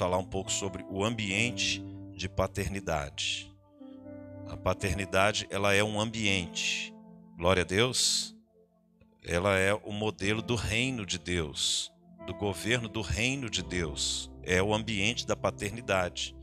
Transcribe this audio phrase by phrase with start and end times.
[0.00, 1.84] falar um pouco sobre o ambiente
[2.14, 3.54] de paternidade.
[4.48, 6.94] A paternidade, ela é um ambiente.
[7.36, 8.34] Glória a Deus.
[9.22, 11.92] Ela é o modelo do reino de Deus,
[12.26, 14.30] do governo do reino de Deus.
[14.42, 16.34] É o ambiente da paternidade.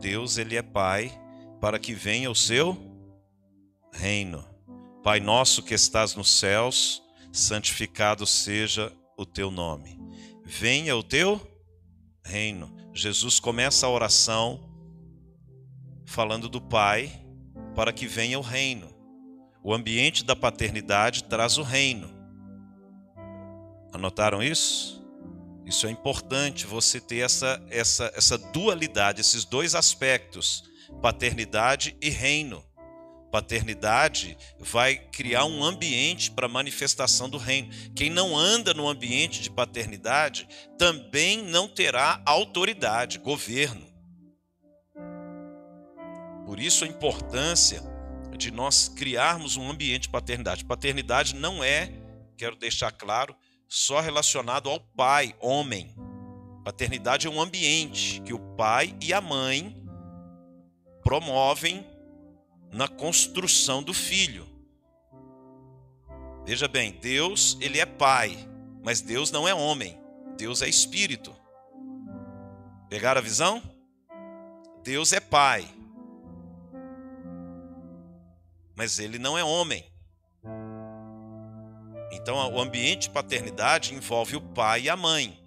[0.00, 1.12] Deus, ele é pai
[1.60, 2.78] para que venha o seu
[3.92, 4.42] reino.
[5.02, 10.00] Pai nosso que estás nos céus, santificado seja o teu nome.
[10.46, 11.38] Venha o teu
[12.24, 12.81] reino.
[12.94, 14.68] Jesus começa a oração
[16.04, 17.10] falando do Pai
[17.74, 18.92] para que venha o reino.
[19.64, 22.10] O ambiente da paternidade traz o reino.
[23.92, 25.02] Anotaram isso?
[25.64, 30.64] Isso é importante você ter essa, essa, essa dualidade, esses dois aspectos,
[31.00, 32.62] paternidade e reino.
[33.32, 37.70] Paternidade vai criar um ambiente para manifestação do reino.
[37.96, 40.46] Quem não anda no ambiente de paternidade
[40.76, 43.86] também não terá autoridade, governo.
[46.44, 47.82] Por isso a importância
[48.36, 50.66] de nós criarmos um ambiente de paternidade.
[50.66, 51.90] Paternidade não é,
[52.36, 53.34] quero deixar claro,
[53.66, 55.94] só relacionado ao pai, homem.
[56.62, 59.82] Paternidade é um ambiente que o pai e a mãe
[61.02, 61.91] promovem
[62.72, 64.48] na construção do filho.
[66.44, 68.36] Veja bem, Deus, ele é pai,
[68.82, 70.00] mas Deus não é homem.
[70.36, 71.34] Deus é espírito.
[72.88, 73.62] Pegaram a visão?
[74.82, 75.72] Deus é pai,
[78.74, 79.84] mas ele não é homem.
[82.10, 85.40] Então, o ambiente de paternidade envolve o pai e a mãe.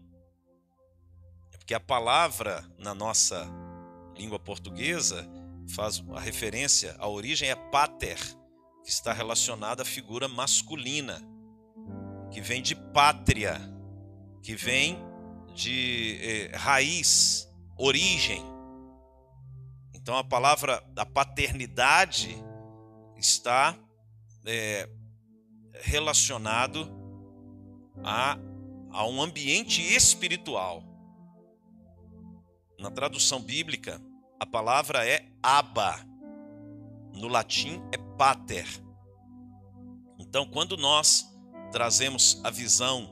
[1.51, 3.45] Porque a palavra na nossa
[4.15, 5.27] língua portuguesa
[5.67, 8.17] faz a referência, a origem é pater,
[8.83, 11.21] que está relacionada à figura masculina,
[12.31, 13.59] que vem de pátria,
[14.41, 14.97] que vem
[15.55, 18.43] de eh, raiz, origem.
[19.93, 22.35] Então a palavra da paternidade
[23.17, 23.75] está
[24.45, 24.87] é,
[25.81, 26.87] relacionado
[28.03, 28.37] a,
[28.91, 30.83] a um ambiente espiritual.
[32.79, 33.99] Na tradução bíblica,
[34.39, 35.95] a palavra é Abba.
[37.13, 38.67] No latim é pater.
[40.19, 41.25] Então, quando nós
[41.71, 43.09] trazemos a visão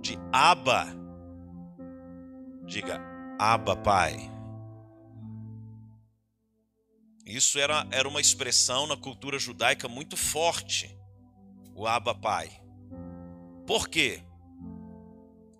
[0.00, 0.86] de Abba,
[2.64, 3.00] diga
[3.38, 4.30] Abba Pai.
[7.24, 10.96] Isso era, era uma expressão na cultura judaica muito forte,
[11.74, 12.50] o Abba Pai.
[13.66, 14.22] Por quê?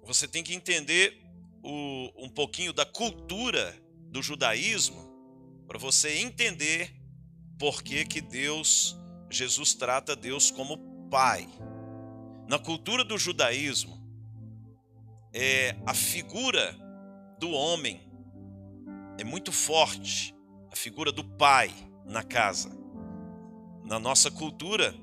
[0.05, 1.21] Você tem que entender
[1.63, 3.77] o, um pouquinho da cultura
[4.11, 5.05] do judaísmo
[5.67, 6.95] para você entender
[7.59, 8.97] por que, que Deus,
[9.31, 11.49] Jesus trata Deus como Pai.
[12.49, 13.97] Na cultura do judaísmo,
[15.33, 16.77] é, a figura
[17.39, 18.01] do homem
[19.19, 20.35] é muito forte
[20.71, 21.71] a figura do pai
[22.05, 22.71] na casa.
[23.85, 24.95] Na nossa cultura,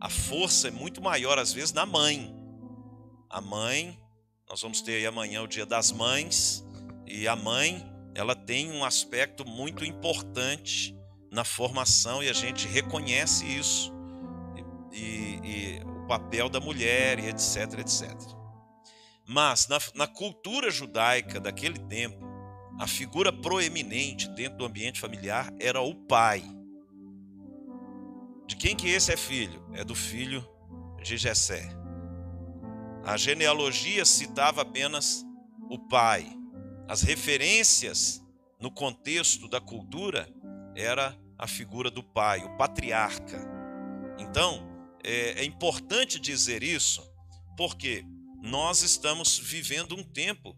[0.00, 2.34] a força é muito maior, às vezes, na mãe.
[3.28, 3.98] A mãe,
[4.48, 6.64] nós vamos ter aí amanhã o Dia das Mães,
[7.06, 7.84] e a mãe,
[8.16, 10.96] ela tem um aspecto muito importante
[11.30, 13.92] na formação e a gente reconhece isso.
[14.90, 18.10] E, e, o papel da mulher, e etc, etc.
[19.28, 22.24] Mas na, na cultura judaica daquele tempo,
[22.80, 26.42] a figura proeminente dentro do ambiente familiar era o pai.
[28.46, 29.62] De quem que esse é filho?
[29.74, 30.42] É do filho
[31.02, 31.68] de Jessé.
[33.04, 35.22] A genealogia citava apenas
[35.68, 36.26] o pai.
[36.88, 38.22] As referências
[38.60, 40.28] no contexto da cultura
[40.74, 43.38] era a figura do pai, o patriarca.
[44.18, 44.66] Então,
[45.02, 47.02] é, é importante dizer isso,
[47.56, 48.04] porque
[48.42, 50.56] nós estamos vivendo um tempo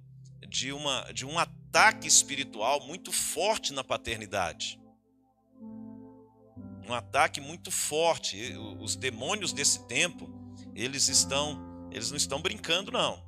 [0.48, 4.78] de, uma, de um ataque espiritual muito forte na paternidade.
[6.86, 8.54] Um ataque muito forte.
[8.80, 10.30] Os demônios desse tempo,
[10.74, 13.26] eles estão, eles não estão brincando não.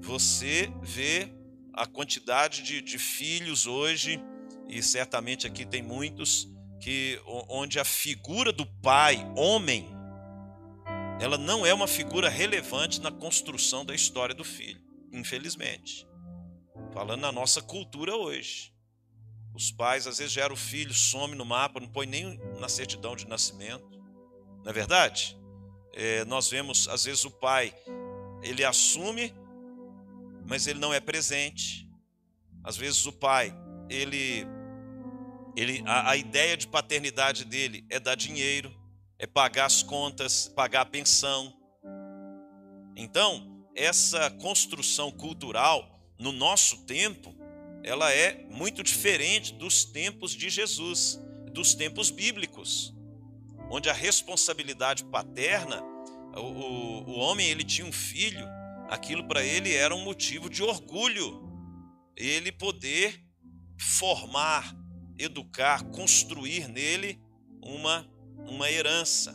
[0.00, 1.32] Você vê
[1.74, 4.20] a quantidade de, de filhos hoje
[4.68, 6.48] e certamente aqui tem muitos
[6.80, 9.88] que onde a figura do pai, homem,
[11.20, 14.80] ela não é uma figura relevante na construção da história do filho,
[15.12, 16.06] infelizmente.
[16.92, 18.72] Falando na nossa cultura hoje.
[19.54, 23.14] Os pais às vezes geram o filho, some no mapa, não põe nem na certidão
[23.14, 23.88] de nascimento.
[24.64, 25.38] Não é verdade?
[25.92, 27.72] É, nós vemos, às vezes, o pai,
[28.42, 29.34] ele assume,
[30.46, 31.88] mas ele não é presente.
[32.64, 33.54] Às vezes o pai,
[33.88, 34.46] ele,
[35.56, 38.72] ele a, a ideia de paternidade dele é dar dinheiro,
[39.18, 41.52] é pagar as contas, pagar a pensão.
[42.96, 47.34] Então, essa construção cultural no nosso tempo,
[47.82, 51.20] ela é muito diferente dos tempos de Jesus,
[51.52, 52.94] dos tempos bíblicos,
[53.70, 55.82] onde a responsabilidade paterna,
[56.36, 58.46] o, o, o homem ele tinha um filho,
[58.92, 61.50] aquilo para ele era um motivo de orgulho,
[62.14, 63.24] ele poder
[63.78, 64.76] formar,
[65.18, 67.18] educar, construir nele
[67.62, 68.06] uma,
[68.46, 69.34] uma herança.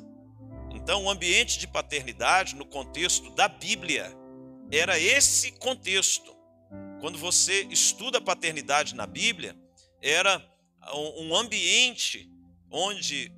[0.75, 4.15] Então, o ambiente de paternidade, no contexto da Bíblia,
[4.71, 6.37] era esse contexto.
[7.01, 9.57] Quando você estuda a paternidade na Bíblia,
[9.99, 10.39] era
[10.93, 12.29] um ambiente
[12.69, 13.33] onde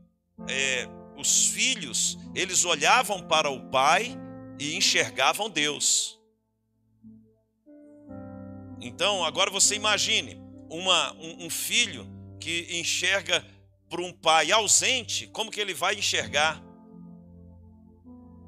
[0.50, 0.86] é,
[1.16, 4.18] os filhos eles olhavam para o pai
[4.60, 6.20] e enxergavam Deus.
[8.82, 10.40] Então, agora você imagine
[10.70, 12.08] uma, um, um filho
[12.40, 13.46] que enxerga
[13.90, 16.64] para um pai ausente, como que ele vai enxergar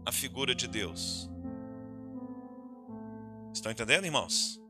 [0.06, 1.30] a figura de Deus?
[3.54, 4.62] Estão entendendo, irmãos?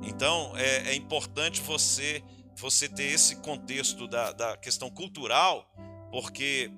[0.00, 2.22] Então é, é importante você
[2.56, 5.68] você ter esse contexto da, da questão cultural,
[6.12, 6.70] porque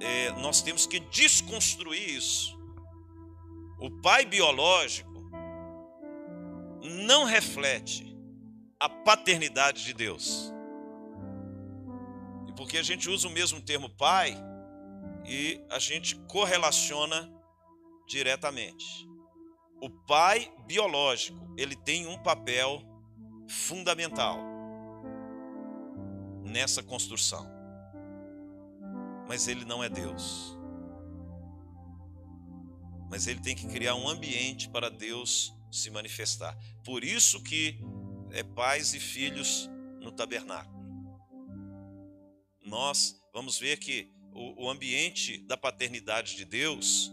[0.00, 2.58] é, nós temos que desconstruir isso.
[3.80, 5.10] O pai biológico
[6.82, 8.14] não reflete
[8.78, 10.52] a paternidade de Deus.
[12.46, 14.36] E porque a gente usa o mesmo termo pai
[15.26, 17.32] e a gente correlaciona
[18.06, 19.08] diretamente.
[19.80, 22.82] O pai biológico, ele tem um papel
[23.48, 24.38] fundamental
[26.44, 27.48] nessa construção.
[29.26, 30.59] Mas ele não é Deus.
[33.10, 36.56] Mas ele tem que criar um ambiente para Deus se manifestar.
[36.84, 37.78] Por isso que
[38.30, 39.68] é pais e filhos
[40.00, 40.80] no tabernáculo.
[42.64, 47.12] Nós vamos ver que o, ambiente da paternidade de Deus,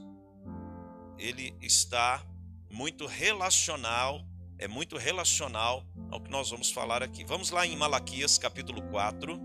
[1.18, 2.24] ele está
[2.70, 4.24] muito relacional,
[4.60, 7.24] é muito relacional ao que nós vamos falar aqui.
[7.26, 9.40] Vamos lá em Malaquias capítulo 4.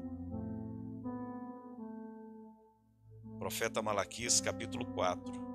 [3.39, 5.52] Profeta Malaquias capítulo 4.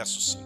[0.00, 0.42] Verso 5.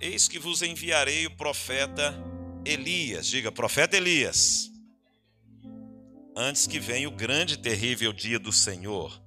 [0.00, 2.12] Eis que vos enviarei o profeta
[2.64, 3.28] Elias.
[3.28, 4.68] Diga, profeta Elias.
[6.36, 9.22] Antes que venha o grande e terrível dia do Senhor.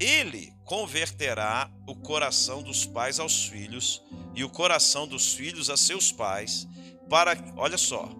[0.00, 4.02] Ele converterá o coração dos pais aos filhos
[4.34, 6.66] e o coração dos filhos a seus pais,
[7.08, 8.12] para, olha só,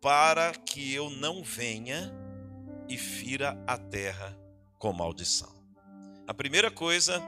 [0.00, 2.21] para que eu não venha
[2.92, 4.38] e fira a terra
[4.78, 5.50] com maldição.
[6.28, 7.22] A primeira coisa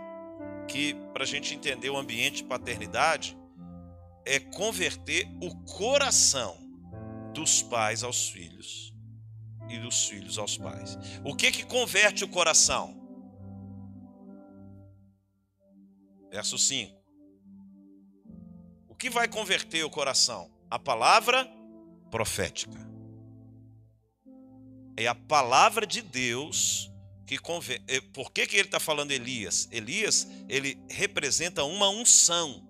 [0.69, 3.35] que, para a gente entender o ambiente de paternidade,
[4.27, 6.59] é converter o coração
[7.33, 8.95] dos pais aos filhos
[9.67, 10.99] e dos filhos aos pais.
[11.25, 13.03] O que que converte o coração?
[16.31, 16.95] Verso 5.
[18.87, 20.51] O que vai converter o coração?
[20.71, 21.51] A palavra
[22.11, 22.84] profética.
[24.97, 26.91] É a palavra de Deus
[27.27, 27.81] que conven...
[27.89, 29.69] Eh, por que, que ele está falando Elias?
[29.71, 32.63] Elias, ele representa uma unção,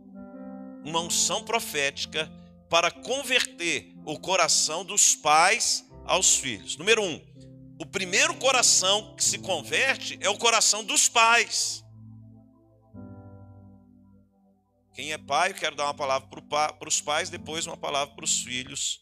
[0.84, 2.30] uma unção profética
[2.68, 6.76] para converter o coração dos pais aos filhos.
[6.76, 7.20] Número um,
[7.78, 11.84] o primeiro coração que se converte é o coração dos pais.
[14.94, 18.24] Quem é pai, eu quero dar uma palavra para os pais, depois uma palavra para
[18.24, 19.00] os filhos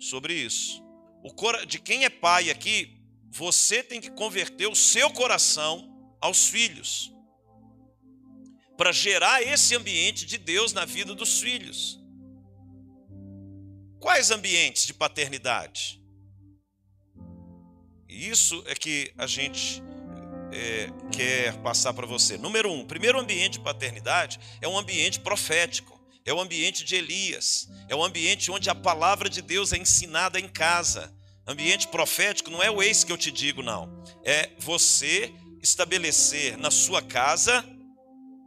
[0.00, 0.85] sobre isso.
[1.26, 1.66] O cora...
[1.66, 3.02] De quem é pai aqui,
[3.32, 7.12] você tem que converter o seu coração aos filhos,
[8.76, 11.98] para gerar esse ambiente de Deus na vida dos filhos.
[13.98, 16.00] Quais ambientes de paternidade?
[18.08, 19.82] Isso é que a gente
[20.52, 22.38] é, quer passar para você.
[22.38, 27.68] Número um, primeiro ambiente de paternidade é um ambiente profético, é o ambiente de Elias,
[27.88, 31.15] é o ambiente onde a palavra de Deus é ensinada em casa,
[31.46, 34.02] Ambiente profético não é o ex que eu te digo, não.
[34.24, 37.64] É você estabelecer na sua casa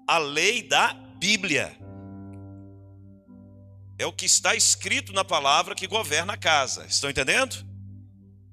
[0.05, 1.77] a lei da Bíblia.
[3.97, 6.85] É o que está escrito na palavra que governa a casa.
[6.85, 7.65] Estão entendendo?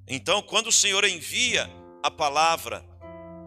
[0.07, 1.69] Então, quando o Senhor envia
[2.03, 2.85] a palavra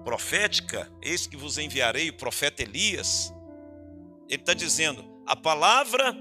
[0.04, 3.34] profética, eis que vos enviarei o profeta Elias,
[4.28, 6.16] ele está dizendo: a palavra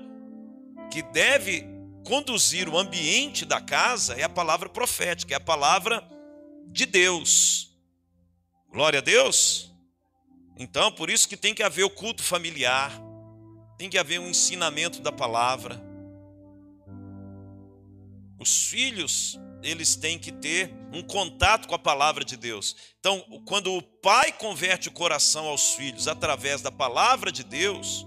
[0.90, 1.77] que deve
[2.09, 6.03] conduzir o ambiente da casa é a palavra profética, é a palavra
[6.69, 7.71] de Deus.
[8.73, 9.71] Glória a Deus.
[10.59, 12.99] Então, por isso que tem que haver o culto familiar,
[13.77, 15.79] tem que haver um ensinamento da palavra.
[18.41, 22.75] Os filhos, eles têm que ter um contato com a palavra de Deus.
[22.99, 28.07] Então, quando o pai converte o coração aos filhos através da palavra de Deus,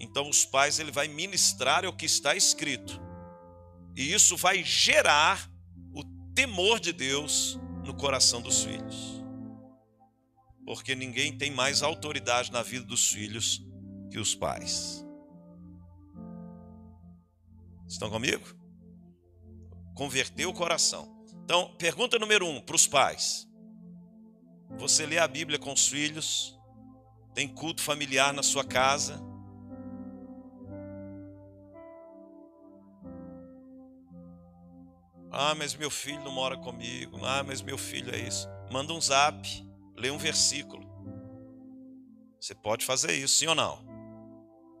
[0.00, 3.00] então os pais ele vai ministrar o que está escrito.
[3.96, 5.50] E isso vai gerar
[5.92, 6.02] o
[6.34, 9.22] temor de Deus no coração dos filhos.
[10.64, 13.62] Porque ninguém tem mais autoridade na vida dos filhos
[14.10, 15.04] que os pais.
[17.86, 18.46] Estão comigo?
[19.94, 21.22] Converter o coração.
[21.44, 23.46] Então, pergunta número um para os pais:
[24.78, 26.58] Você lê a Bíblia com os filhos?
[27.34, 29.20] Tem culto familiar na sua casa?
[35.34, 37.24] Ah, mas meu filho não mora comigo.
[37.24, 38.46] Ah, mas meu filho é isso.
[38.70, 39.48] Manda um zap,
[39.96, 40.86] lê um versículo.
[42.38, 43.82] Você pode fazer isso, sim ou não?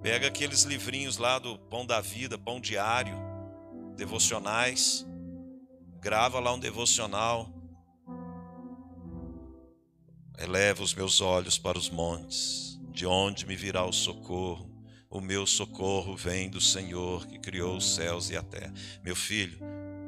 [0.02, 3.16] Pega aqueles livrinhos lá do Pão da Vida, Pão Diário,
[3.96, 5.06] devocionais,
[6.00, 7.48] grava lá um devocional.
[10.36, 14.70] Eleva os meus olhos para os montes, de onde me virá o socorro?
[15.08, 18.74] O meu socorro vem do Senhor que criou os céus e a terra.
[19.04, 19.58] Meu filho,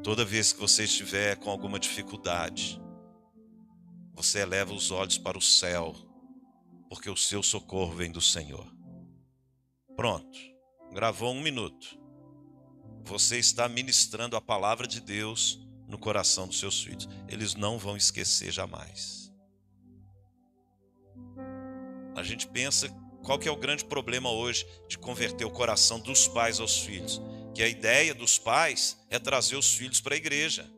[0.05, 2.79] toda vez que você estiver com alguma dificuldade,
[4.13, 5.97] você eleva os olhos para o céu,
[6.91, 8.71] porque o seu socorro vem do Senhor.
[9.97, 10.39] Pronto,
[10.93, 11.99] gravou um minuto.
[13.03, 15.59] Você está ministrando a palavra de Deus
[15.89, 17.09] no coração dos seus filhos.
[17.27, 19.33] Eles não vão esquecer jamais.
[22.15, 22.89] A gente pensa
[23.25, 27.21] qual que é o grande problema hoje de converter o coração dos pais aos filhos,
[27.55, 30.69] que a ideia dos pais é trazer os filhos para a igreja.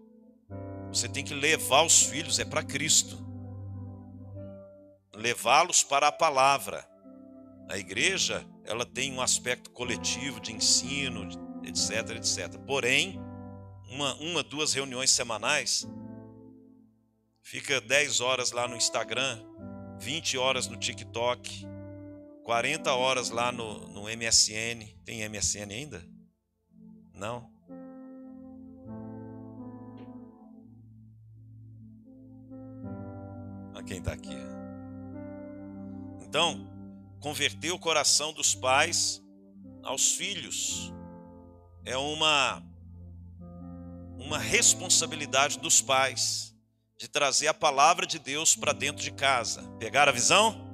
[0.88, 3.18] Você tem que levar os filhos é para Cristo.
[5.14, 6.87] Levá-los para a palavra.
[7.68, 11.26] A igreja ela tem um aspecto coletivo de ensino,
[11.64, 12.59] etc, etc.
[12.66, 13.18] Porém,
[13.88, 15.88] uma, uma duas reuniões semanais,
[17.42, 19.42] fica 10 horas lá no Instagram,
[19.99, 21.66] 20 horas no TikTok,
[22.45, 24.87] 40 horas lá no, no MSN.
[25.04, 26.16] Tem MSN ainda?
[27.17, 27.51] Não?
[33.75, 34.37] A quem está aqui.
[36.23, 36.69] Então,
[37.21, 39.23] converter o coração dos pais
[39.83, 40.93] aos filhos.
[41.85, 42.63] É uma
[44.19, 46.55] uma responsabilidade dos pais
[46.99, 49.63] de trazer a palavra de Deus para dentro de casa.
[49.79, 50.66] Pegar a visão?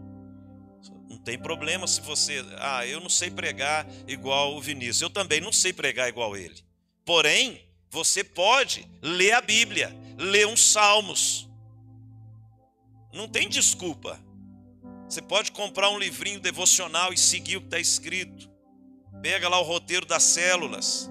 [1.25, 5.03] Tem problema se você, ah, eu não sei pregar igual o Vinícius.
[5.03, 6.63] Eu também não sei pregar igual ele.
[7.05, 11.49] Porém, você pode ler a Bíblia, ler uns salmos.
[13.13, 14.19] Não tem desculpa.
[15.09, 18.51] Você pode comprar um livrinho devocional e seguir o que está escrito.
[19.21, 21.09] Pega lá o roteiro das células.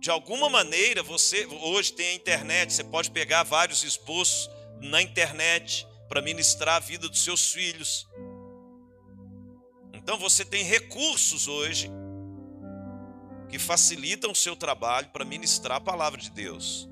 [0.00, 4.50] De alguma maneira, você hoje tem a internet, você pode pegar vários esboços
[4.80, 8.06] na internet para ministrar a vida dos seus filhos.
[10.02, 11.90] Então você tem recursos hoje
[13.48, 16.88] que facilitam o seu trabalho para ministrar a palavra de Deus.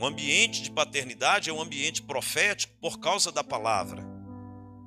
[0.00, 4.02] O ambiente de paternidade é um ambiente profético por causa da palavra.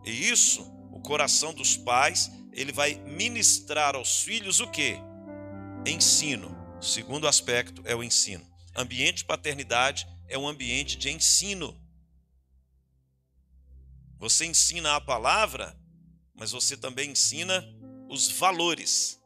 [0.04, 4.98] E isso, o coração dos pais, ele vai ministrar aos filhos o que?
[5.86, 6.56] Ensino.
[6.80, 8.46] O segundo aspecto é o ensino.
[8.76, 11.80] Ambiente de paternidade é um ambiente de ensino.
[14.18, 15.78] Você ensina a palavra,
[16.36, 17.64] mas você também ensina
[18.10, 19.22] os valores.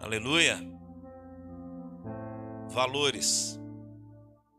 [0.00, 0.72] Aleluia
[2.72, 3.60] valores,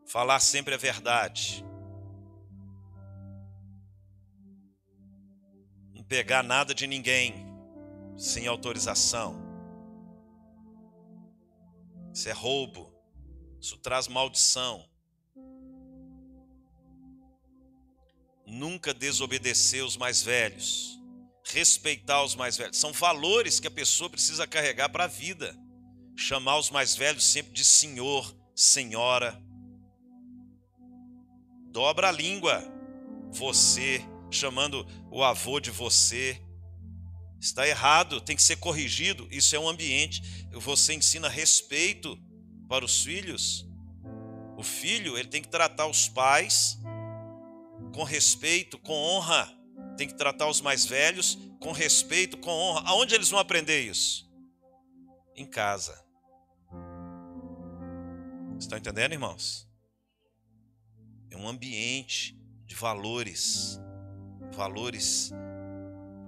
[0.06, 1.66] falar sempre a verdade,
[5.94, 7.34] não pegar nada de ninguém
[8.16, 9.42] sem autorização.
[12.14, 12.93] Isso é roubo,
[13.64, 14.88] isso traz maldição.
[18.46, 21.00] Nunca desobedecer os mais velhos,
[21.46, 22.78] respeitar os mais velhos.
[22.78, 25.58] São valores que a pessoa precisa carregar para a vida
[26.16, 29.42] chamar os mais velhos sempre de senhor, senhora.
[31.72, 32.64] Dobra a língua,
[33.32, 36.40] você, chamando o avô de você.
[37.40, 39.28] Está errado, tem que ser corrigido.
[39.32, 40.22] Isso é um ambiente.
[40.52, 42.18] Você ensina respeito
[42.74, 43.70] para os filhos.
[44.58, 46.80] O filho, ele tem que tratar os pais
[47.94, 49.48] com respeito, com honra.
[49.96, 52.82] Tem que tratar os mais velhos com respeito, com honra.
[52.88, 54.28] Aonde eles vão aprender isso?
[55.36, 56.04] Em casa.
[58.60, 59.70] Estão entendendo, irmãos?
[61.30, 63.80] É um ambiente de valores,
[64.52, 65.32] valores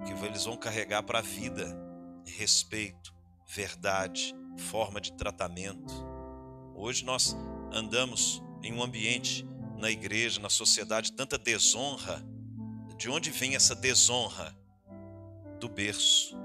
[0.06, 1.76] que eles vão carregar para a vida,
[2.24, 3.16] respeito,
[3.48, 6.15] verdade, forma de tratamento.
[6.76, 7.36] Hoje nós
[7.72, 12.22] andamos em um ambiente na igreja, na sociedade, tanta desonra.
[12.98, 14.56] De onde vem essa desonra?
[15.60, 16.36] Do berço.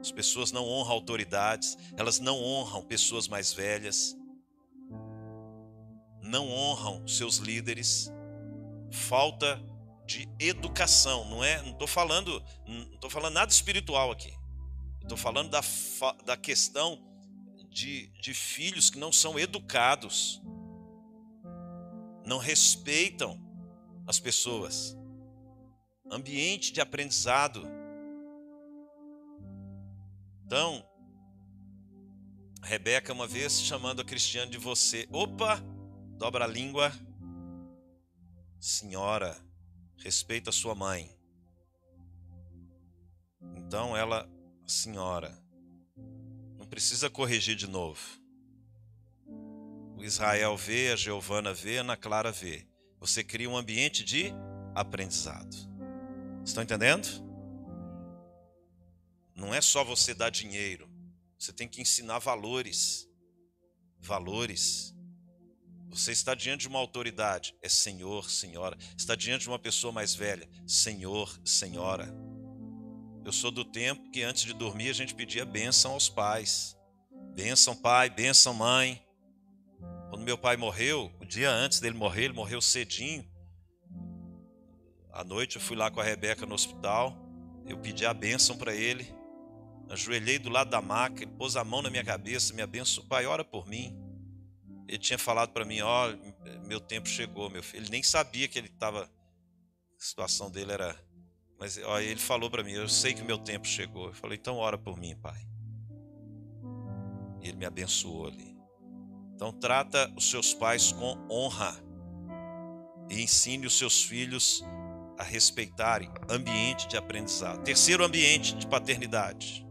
[0.00, 4.16] As pessoas não honram autoridades, elas não honram pessoas mais velhas,
[6.22, 8.10] não honram seus líderes.
[8.90, 9.62] Falta
[10.06, 11.62] de educação, não é?
[11.62, 12.42] Não estou falando,
[13.00, 14.32] não falando nada espiritual aqui.
[15.02, 15.60] Estou falando da,
[16.24, 17.09] da questão
[17.70, 20.42] de, de filhos que não são educados,
[22.26, 23.40] não respeitam
[24.06, 24.96] as pessoas.
[26.10, 27.62] Ambiente de aprendizado.
[30.44, 30.84] Então,
[32.62, 35.62] Rebeca, uma vez chamando a Cristiane de você, opa,
[36.18, 36.92] dobra a língua,
[38.58, 39.36] senhora,
[39.96, 41.16] respeita sua mãe.
[43.56, 44.28] Então ela,
[44.66, 45.32] senhora,
[46.70, 48.00] precisa corrigir de novo.
[49.96, 52.66] O Israel vê, a Giovana vê, a Ana Clara vê.
[52.98, 54.32] Você cria um ambiente de
[54.74, 55.54] aprendizado.
[56.44, 57.08] Estão entendendo?
[59.34, 60.88] Não é só você dar dinheiro.
[61.36, 63.08] Você tem que ensinar valores.
[63.98, 64.94] Valores.
[65.88, 68.78] Você está diante de uma autoridade, é Senhor, Senhora.
[68.96, 72.29] Está diante de uma pessoa mais velha, Senhor, Senhora.
[73.24, 76.76] Eu sou do tempo que antes de dormir a gente pedia bênção aos pais.
[77.34, 79.04] Bênção, pai, bênção, mãe.
[80.08, 83.28] Quando meu pai morreu, o dia antes dele morrer, ele morreu cedinho.
[85.12, 87.16] À noite eu fui lá com a Rebeca no hospital.
[87.66, 89.14] Eu pedi a bênção para ele.
[89.88, 93.06] Ajoelhei do lado da maca, ele pôs a mão na minha cabeça, me abençoou.
[93.06, 94.10] Pai, ora por mim
[94.90, 97.84] ele tinha falado para mim, ó, oh, meu tempo chegou, meu filho.
[97.84, 101.00] Ele nem sabia que ele estava, a situação dele era,
[101.60, 104.06] mas ó, ele falou para mim, eu sei que meu tempo chegou.
[104.06, 105.46] Eu falei, então ora por mim, pai.
[107.42, 108.56] E ele me abençoou ali.
[109.34, 111.76] Então trata os seus pais com honra
[113.10, 114.64] e ensine os seus filhos
[115.18, 117.62] a respeitarem ambiente de aprendizado.
[117.62, 119.66] Terceiro ambiente de paternidade.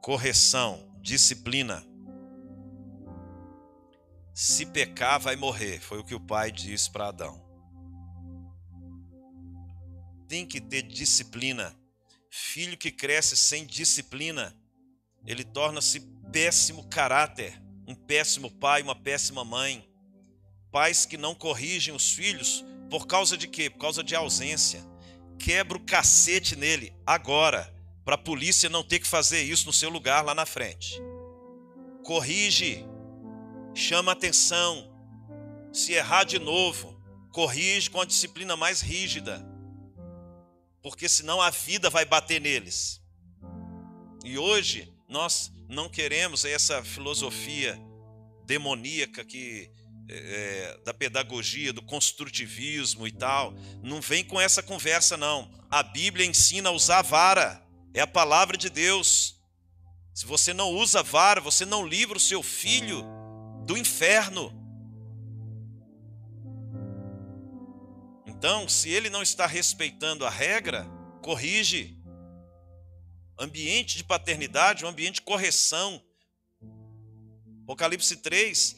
[0.00, 1.84] Correção disciplina.
[4.32, 5.80] Se pecar, vai morrer.
[5.80, 7.45] Foi o que o pai disse para Adão.
[10.28, 11.76] Tem que ter disciplina.
[12.30, 14.56] Filho que cresce sem disciplina,
[15.24, 16.00] ele torna-se
[16.32, 19.88] péssimo caráter, um péssimo pai, uma péssima mãe.
[20.70, 23.70] Pais que não corrigem os filhos por causa de quê?
[23.70, 24.84] Por causa de ausência.
[25.38, 27.72] Quebra o cacete nele agora
[28.04, 31.00] para a polícia não ter que fazer isso no seu lugar lá na frente.
[32.04, 32.84] Corrige,
[33.74, 34.92] chama atenção.
[35.72, 37.00] Se errar de novo,
[37.32, 39.44] corrige com a disciplina mais rígida,
[40.86, 43.02] porque senão a vida vai bater neles.
[44.24, 47.76] E hoje nós não queremos essa filosofia
[48.44, 49.68] demoníaca que
[50.08, 53.52] é, da pedagogia, do construtivismo e tal.
[53.82, 55.50] Não vem com essa conversa, não.
[55.68, 57.60] A Bíblia ensina a usar vara
[57.92, 59.40] é a palavra de Deus.
[60.14, 63.04] Se você não usa vara, você não livra o seu filho
[63.66, 64.52] do inferno.
[68.38, 70.86] Então, se ele não está respeitando a regra,
[71.22, 71.96] corrige.
[73.38, 76.02] Ambiente de paternidade, um ambiente de correção.
[77.64, 78.76] Apocalipse 3,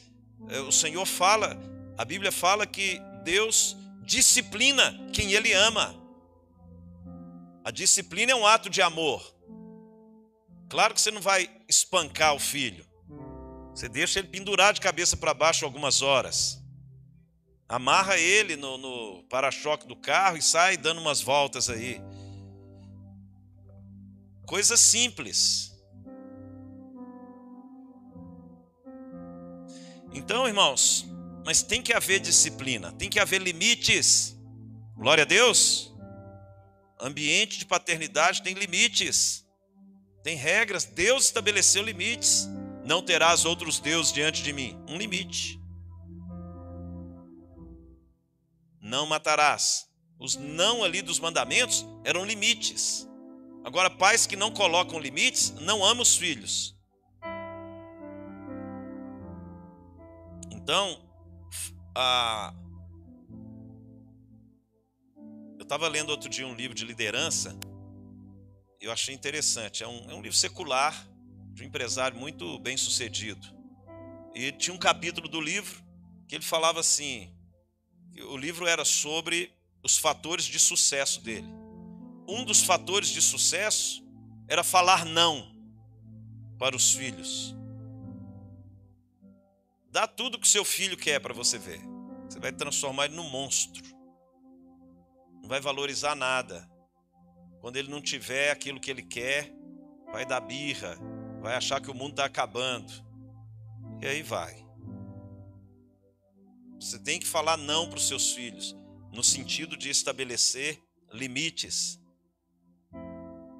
[0.49, 1.57] é, o Senhor fala,
[1.97, 5.95] a Bíblia fala que Deus disciplina quem ele ama.
[7.63, 9.35] A disciplina é um ato de amor.
[10.69, 12.85] Claro que você não vai espancar o filho.
[13.73, 16.58] Você deixa ele pendurar de cabeça para baixo algumas horas.
[17.69, 22.01] Amarra ele no, no para-choque do carro e sai dando umas voltas aí.
[24.47, 25.71] Coisa simples.
[30.11, 31.05] Então, irmãos,
[31.45, 34.35] mas tem que haver disciplina, tem que haver limites.
[34.95, 35.93] Glória a Deus.
[36.99, 39.45] Ambiente de paternidade tem limites,
[40.23, 40.85] tem regras.
[40.85, 42.49] Deus estabeleceu limites.
[42.83, 44.75] Não terás outros deuses diante de mim.
[44.87, 45.58] Um limite.
[48.89, 49.87] Não matarás.
[50.19, 53.07] Os não ali dos mandamentos eram limites.
[53.63, 56.75] Agora, pais que não colocam limites não amam os filhos.
[60.51, 60.99] Então,
[61.95, 62.53] a,
[65.69, 67.55] estava lendo outro dia um livro de liderança,
[68.81, 69.83] eu achei interessante.
[69.83, 71.07] É um, é um livro secular,
[71.53, 73.47] de um empresário muito bem sucedido.
[74.33, 75.83] E tinha um capítulo do livro
[76.27, 77.31] que ele falava assim:
[78.23, 79.53] o livro era sobre
[79.83, 81.47] os fatores de sucesso dele.
[82.27, 84.03] Um dos fatores de sucesso
[84.47, 85.55] era falar não
[86.57, 87.55] para os filhos.
[89.91, 91.81] Dá tudo que seu filho quer para você ver.
[92.29, 93.83] Você vai transformar ele num monstro.
[95.41, 96.69] Não vai valorizar nada.
[97.59, 99.51] Quando ele não tiver aquilo que ele quer,
[100.11, 100.97] vai dar birra,
[101.41, 102.91] vai achar que o mundo está acabando.
[104.01, 104.68] E aí vai.
[106.79, 108.75] Você tem que falar não para os seus filhos,
[109.11, 111.99] no sentido de estabelecer limites.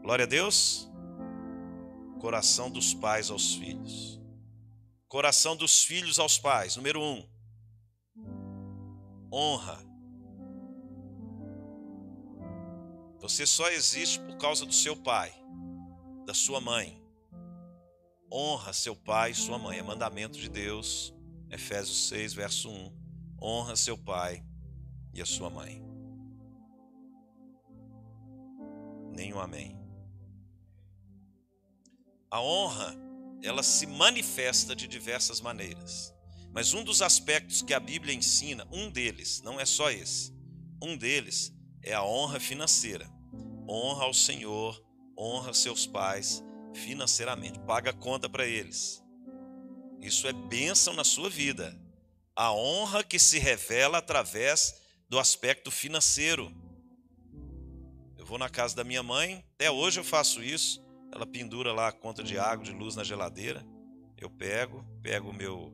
[0.01, 0.89] Glória a Deus.
[2.21, 4.21] Coração dos pais aos filhos.
[5.07, 6.77] Coração dos filhos aos pais.
[6.77, 7.27] Número um,
[9.31, 9.79] honra.
[13.19, 15.33] Você só existe por causa do seu pai,
[16.25, 17.03] da sua mãe.
[18.31, 19.79] Honra seu pai e sua mãe.
[19.79, 21.13] É mandamento de Deus.
[21.49, 22.98] Efésios 6, verso 1.
[23.41, 24.43] Honra seu pai
[25.13, 25.81] e a sua mãe.
[29.11, 29.77] Nenhum amém.
[32.31, 32.95] A honra,
[33.41, 36.13] ela se manifesta de diversas maneiras.
[36.53, 40.33] Mas um dos aspectos que a Bíblia ensina, um deles, não é só esse,
[40.81, 43.09] um deles é a honra financeira.
[43.67, 44.83] Honra ao Senhor,
[45.17, 49.03] honra seus pais financeiramente, paga conta para eles.
[50.01, 51.77] Isso é bênção na sua vida.
[52.39, 56.49] A honra que se revela através do aspecto financeiro.
[58.17, 60.81] Eu vou na casa da minha mãe, até hoje eu faço isso.
[61.11, 63.61] Ela pendura lá a conta de água, de luz na geladeira.
[64.17, 65.73] Eu pego, pego o meu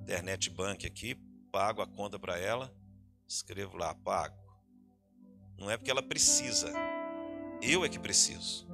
[0.00, 1.16] internet bank aqui,
[1.52, 2.74] pago a conta para ela,
[3.28, 4.38] escrevo lá, pago.
[5.58, 6.72] Não é porque ela precisa,
[7.60, 8.66] eu é que preciso.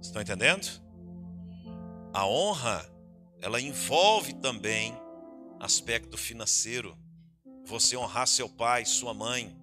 [0.00, 0.80] Estão entendendo?
[2.12, 2.88] A honra,
[3.40, 4.96] ela envolve também
[5.64, 6.96] aspecto financeiro.
[7.64, 9.58] Você honrar seu pai, sua mãe,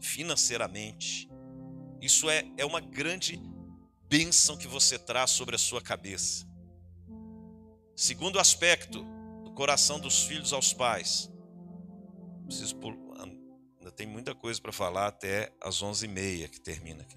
[0.00, 1.30] financeiramente.
[2.00, 3.40] Isso é, é uma grande
[4.08, 6.46] bênção que você traz sobre a sua cabeça.
[7.94, 9.02] Segundo aspecto
[9.42, 11.30] do coração dos filhos aos pais.
[12.44, 12.76] Preciso
[13.78, 17.16] ainda tem muita coisa para falar até as 11h30 que termina aqui.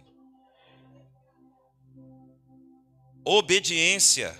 [3.26, 4.34] Obediência.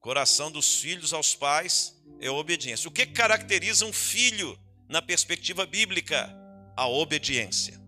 [0.00, 2.88] Coração dos filhos aos pais é obediência.
[2.88, 6.28] O que caracteriza um filho na perspectiva bíblica?
[6.76, 7.80] A obediência.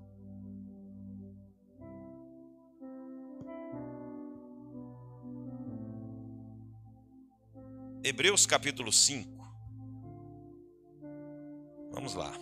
[8.05, 9.31] Hebreus capítulo 5.
[11.93, 12.33] Vamos lá.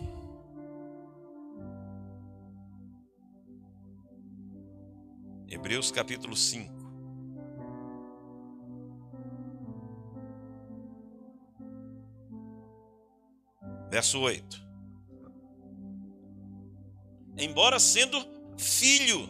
[5.47, 6.80] Hebreus capítulo 5.
[13.91, 14.59] Verso 8.
[17.37, 18.17] Embora sendo
[18.57, 19.29] filho,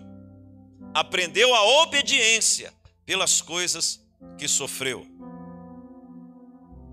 [0.94, 2.74] aprendeu a obediência
[3.06, 4.00] pelas coisas
[4.38, 5.06] que sofreu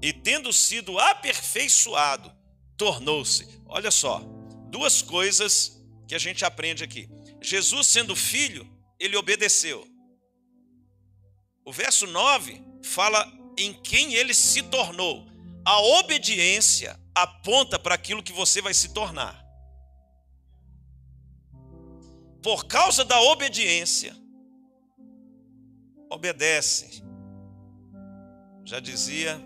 [0.00, 2.32] e tendo sido aperfeiçoado,
[2.76, 3.46] tornou-se.
[3.66, 4.22] Olha só,
[4.70, 7.08] duas coisas que a gente aprende aqui.
[7.40, 9.86] Jesus, sendo filho, ele obedeceu.
[11.64, 15.26] O verso 9 fala em quem ele se tornou.
[15.64, 19.46] A obediência aponta para aquilo que você vai se tornar.
[22.42, 24.16] Por causa da obediência,
[26.10, 27.02] obedece.
[28.64, 29.40] Já dizia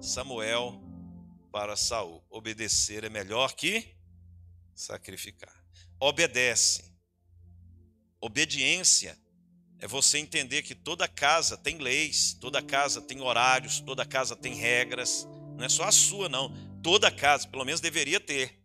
[0.00, 0.80] Samuel
[1.50, 3.94] para Saul: obedecer é melhor que
[4.74, 5.54] sacrificar.
[6.00, 6.92] Obedece.
[8.20, 9.18] Obediência
[9.78, 14.54] é você entender que toda casa tem leis, toda casa tem horários, toda casa tem
[14.54, 15.26] regras.
[15.56, 16.71] Não é só a sua, não.
[16.82, 18.60] Toda casa, pelo menos, deveria ter.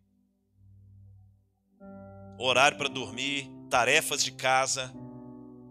[2.38, 4.92] Horário para dormir, tarefas de casa,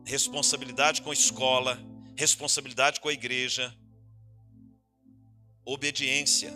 [0.05, 1.77] responsabilidade com a escola,
[2.15, 3.75] responsabilidade com a igreja
[5.65, 6.53] obediência.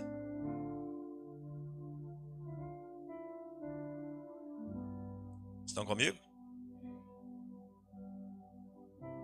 [5.65, 6.30] Estão comigo?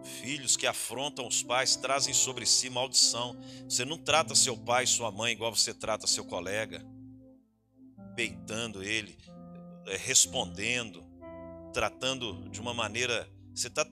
[0.08, 3.38] Filhos que afrontam os pais trazem sobre si maldição.
[3.68, 6.86] Você não trata seu pai e sua mãe igual você trata seu colega,
[8.16, 9.18] peitando ele,
[9.86, 11.04] é, respondendo,
[11.74, 13.30] tratando de uma maneira.
[13.54, 13.86] Você está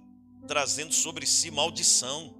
[0.48, 2.34] trazendo sobre si maldição.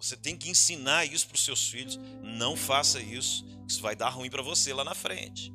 [0.00, 1.98] Você tem que ensinar isso para os seus filhos.
[2.22, 5.52] Não faça isso, isso vai dar ruim para você lá na frente.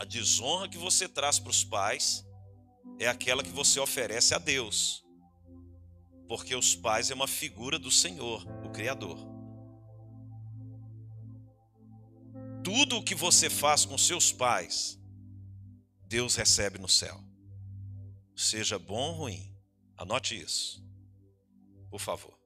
[0.00, 2.24] A desonra que você traz para os pais
[2.98, 5.04] é aquela que você oferece a Deus.
[6.28, 9.18] Porque os pais é uma figura do Senhor, o Criador.
[12.64, 14.98] Tudo o que você faz com seus pais,
[16.06, 17.20] Deus recebe no céu.
[18.36, 19.54] Seja bom ou ruim.
[19.96, 20.82] Anote isso.
[21.90, 22.38] Por favor.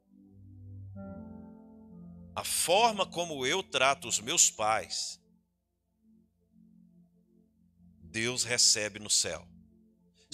[2.35, 5.21] A forma como eu trato os meus pais,
[8.03, 9.47] Deus recebe no céu.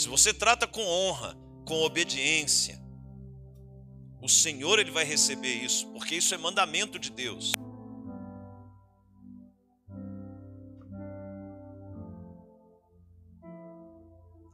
[0.03, 2.77] Se você trata com honra, com obediência,
[4.21, 7.53] o Senhor ele vai receber isso, porque isso é mandamento de Deus.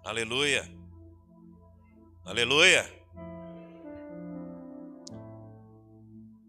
[0.04, 0.68] Aleluia.
[2.26, 2.84] Aleluia.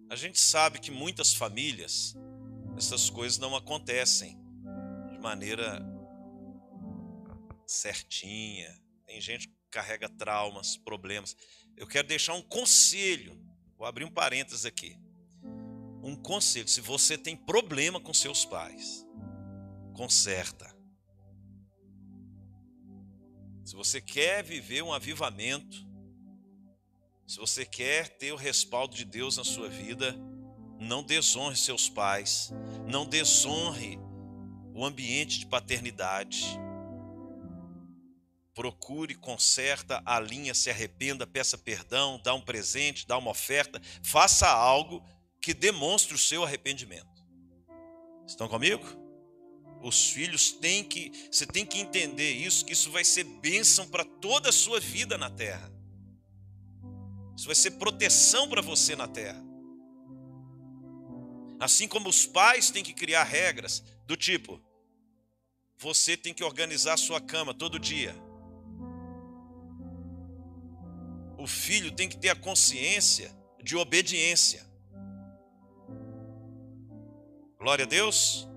[0.10, 2.18] A gente sabe que muitas famílias
[2.76, 4.38] essas coisas não acontecem
[5.10, 5.82] de maneira
[7.66, 8.89] certinha.
[9.10, 11.36] Tem gente que carrega traumas, problemas.
[11.76, 13.36] Eu quero deixar um conselho.
[13.76, 14.96] Vou abrir um parênteses aqui.
[16.04, 19.04] Um conselho: se você tem problema com seus pais,
[19.96, 20.72] conserta.
[23.66, 25.84] Se você quer viver um avivamento,
[27.26, 30.16] se você quer ter o respaldo de Deus na sua vida,
[30.80, 32.52] não desonre seus pais,
[32.88, 33.98] não desonre
[34.72, 36.60] o ambiente de paternidade.
[38.60, 45.02] Procure, conserta, alinha, se arrependa, peça perdão, dá um presente, dá uma oferta, faça algo
[45.40, 47.26] que demonstre o seu arrependimento.
[48.28, 48.84] Estão comigo?
[49.82, 54.04] Os filhos têm que, você tem que entender isso, que isso vai ser bênção para
[54.04, 55.72] toda a sua vida na terra.
[57.38, 59.42] Isso vai ser proteção para você na terra.
[61.62, 64.62] Assim como os pais têm que criar regras do tipo:
[65.78, 68.14] você tem que organizar a sua cama todo dia.
[71.40, 74.64] O filho tem que ter a consciência de obediência.
[77.58, 78.50] Glória a Deus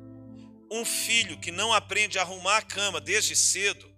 [0.72, 3.92] um filho que não aprende a arrumar a cama desde cedo,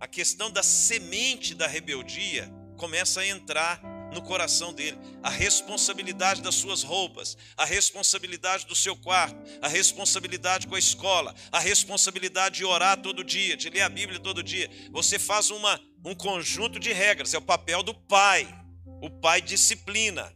[0.00, 3.80] a questão da semente da rebeldia começa a entrar
[4.12, 4.98] no coração dele.
[5.22, 11.34] A responsabilidade das suas roupas, a responsabilidade do seu quarto, a responsabilidade com a escola,
[11.52, 14.68] a responsabilidade de orar todo dia, de ler a Bíblia todo dia.
[14.90, 18.46] Você faz uma, um conjunto de regras, é o papel do pai.
[19.00, 20.32] O pai disciplina,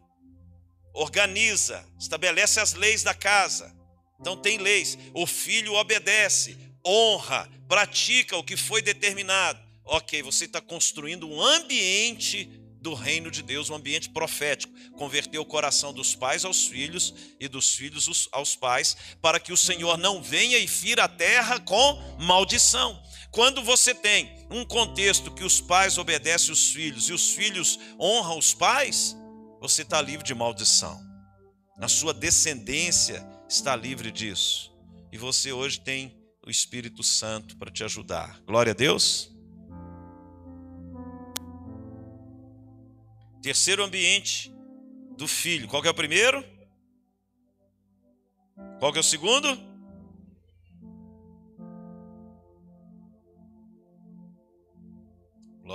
[0.93, 3.75] organiza, estabelece as leis da casa.
[4.21, 4.99] Então tem leis.
[5.15, 9.61] O filho obedece, honra, pratica o que foi determinado.
[9.85, 12.51] Ok, você está construindo um ambiente
[12.81, 14.73] do reino de Deus, um ambiente profético.
[14.93, 19.57] Converter o coração dos pais aos filhos e dos filhos aos pais, para que o
[19.57, 23.01] Senhor não venha e fira a terra com maldição.
[23.31, 28.39] Quando você tem um contexto que os pais obedecem os filhos e os filhos honram
[28.39, 29.17] os pais,
[29.61, 31.01] você está livre de maldição.
[31.77, 34.73] Na sua descendência, está livre disso.
[35.13, 38.41] E você hoje tem o Espírito Santo para te ajudar.
[38.43, 39.35] Glória a Deus.
[43.43, 44.53] Terceiro ambiente
[45.17, 45.69] do filho.
[45.69, 46.45] Qual é o primeiro?
[48.79, 49.66] Qual é o segundo?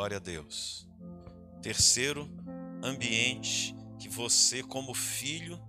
[0.02, 0.90] Glória a Deus.
[1.62, 2.28] Terceiro
[2.84, 5.62] ambiente que você, como filho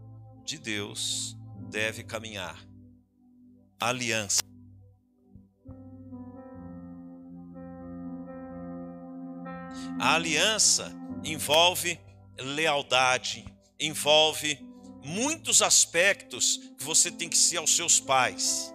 [0.43, 1.37] de Deus,
[1.69, 2.67] deve caminhar.
[3.79, 4.41] Aliança.
[10.01, 10.91] A aliança
[11.23, 12.01] envolve
[12.39, 13.45] lealdade,
[13.79, 14.59] envolve
[15.05, 18.72] muitos aspectos que você tem que ser aos seus pais.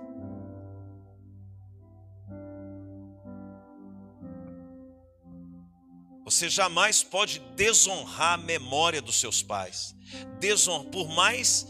[6.37, 9.95] Você jamais pode desonrar a memória dos seus pais.
[10.39, 11.65] Desonrar, por mais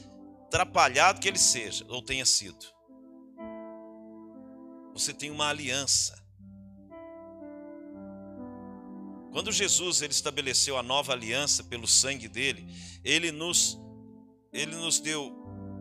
[0.47, 2.65] atrapalhado que ele seja ou tenha sido.
[4.91, 6.21] Você tem uma aliança.
[9.31, 12.67] Quando Jesus ele estabeleceu a nova aliança pelo sangue dele,
[13.05, 13.79] ele nos
[14.51, 15.33] ele nos deu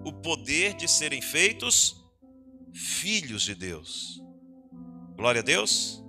[0.05, 2.05] o poder de serem feitos
[2.73, 4.23] filhos de Deus.
[5.17, 6.01] Glória a Deus.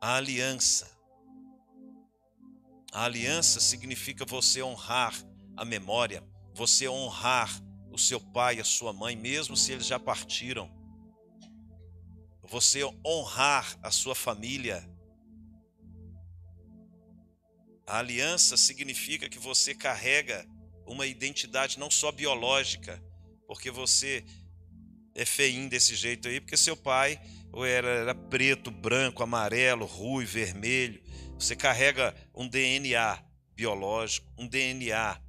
[0.00, 0.97] A aliança.
[2.92, 5.14] A aliança significa você honrar
[5.56, 6.22] a memória
[6.58, 10.68] você honrar o seu pai e a sua mãe, mesmo se eles já partiram.
[12.42, 14.84] Você honrar a sua família.
[17.86, 20.44] A aliança significa que você carrega
[20.84, 23.00] uma identidade não só biológica,
[23.46, 24.24] porque você
[25.14, 27.20] é feinho desse jeito aí, porque seu pai
[27.52, 31.00] ou era, era preto, branco, amarelo, ruivo, vermelho.
[31.38, 33.24] Você carrega um DNA
[33.54, 35.22] biológico, um DNA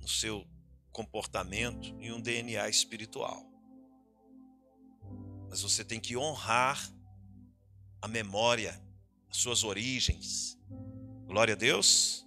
[0.00, 0.46] no seu
[0.92, 3.44] comportamento e um DNA espiritual.
[5.50, 6.80] Mas você tem que honrar
[8.00, 8.80] a memória,
[9.28, 10.56] as suas origens.
[11.26, 12.24] Glória a Deus.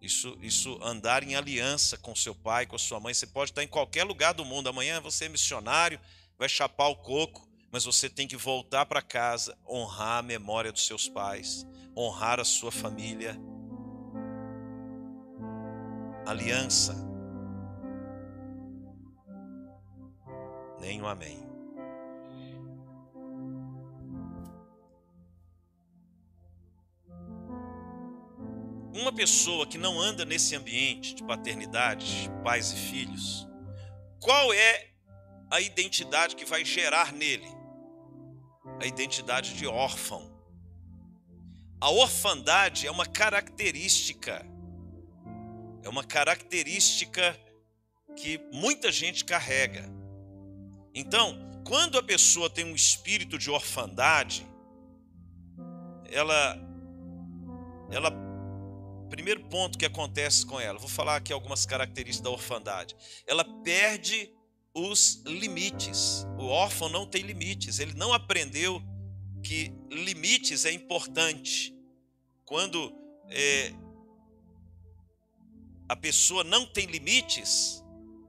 [0.00, 3.14] Isso, isso andar em aliança com seu pai, com a sua mãe.
[3.14, 4.68] Você pode estar em qualquer lugar do mundo.
[4.68, 5.98] Amanhã você é missionário,
[6.38, 10.86] vai chapar o coco, mas você tem que voltar para casa, honrar a memória dos
[10.86, 13.38] seus pais, honrar a sua família.
[16.26, 16.94] Aliança.
[20.80, 21.46] Nem um amém.
[28.94, 33.46] Uma pessoa que não anda nesse ambiente de paternidade, pais e filhos,
[34.18, 34.95] qual é
[35.50, 37.48] a identidade que vai gerar nele?
[38.80, 40.34] A identidade de órfão.
[41.80, 44.44] A orfandade é uma característica,
[45.82, 47.38] é uma característica
[48.16, 49.84] que muita gente carrega.
[50.94, 54.46] Então, quando a pessoa tem um espírito de orfandade,
[56.10, 56.58] ela
[57.90, 58.10] ela
[59.08, 62.96] Primeiro ponto que acontece com ela, vou falar aqui algumas características da orfandade.
[63.26, 64.30] Ela perde
[64.76, 66.26] os limites.
[66.38, 68.82] O órfão não tem limites, ele não aprendeu
[69.42, 71.74] que limites é importante.
[72.44, 72.92] Quando
[73.30, 73.72] é,
[75.88, 77.82] a pessoa não tem limites,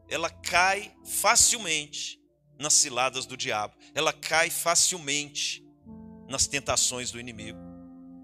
[0.07, 2.17] ela cai facilmente
[2.57, 5.63] nas ciladas do diabo, ela cai facilmente
[6.29, 7.59] nas tentações do inimigo.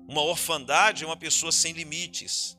[0.07, 2.57] Uma orfandade é uma pessoa sem limites.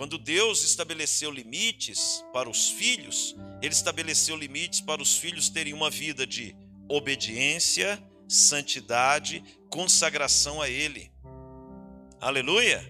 [0.00, 5.90] Quando Deus estabeleceu limites para os filhos, Ele estabeleceu limites para os filhos terem uma
[5.90, 6.56] vida de
[6.88, 11.12] obediência, santidade, consagração a Ele.
[12.18, 12.80] Aleluia!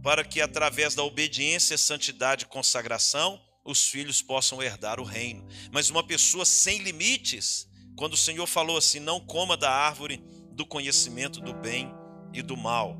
[0.00, 5.44] Para que através da obediência, santidade e consagração, os filhos possam herdar o reino.
[5.72, 10.64] Mas uma pessoa sem limites, quando o Senhor falou assim: não coma da árvore do
[10.64, 11.92] conhecimento do bem
[12.32, 12.96] e do mal.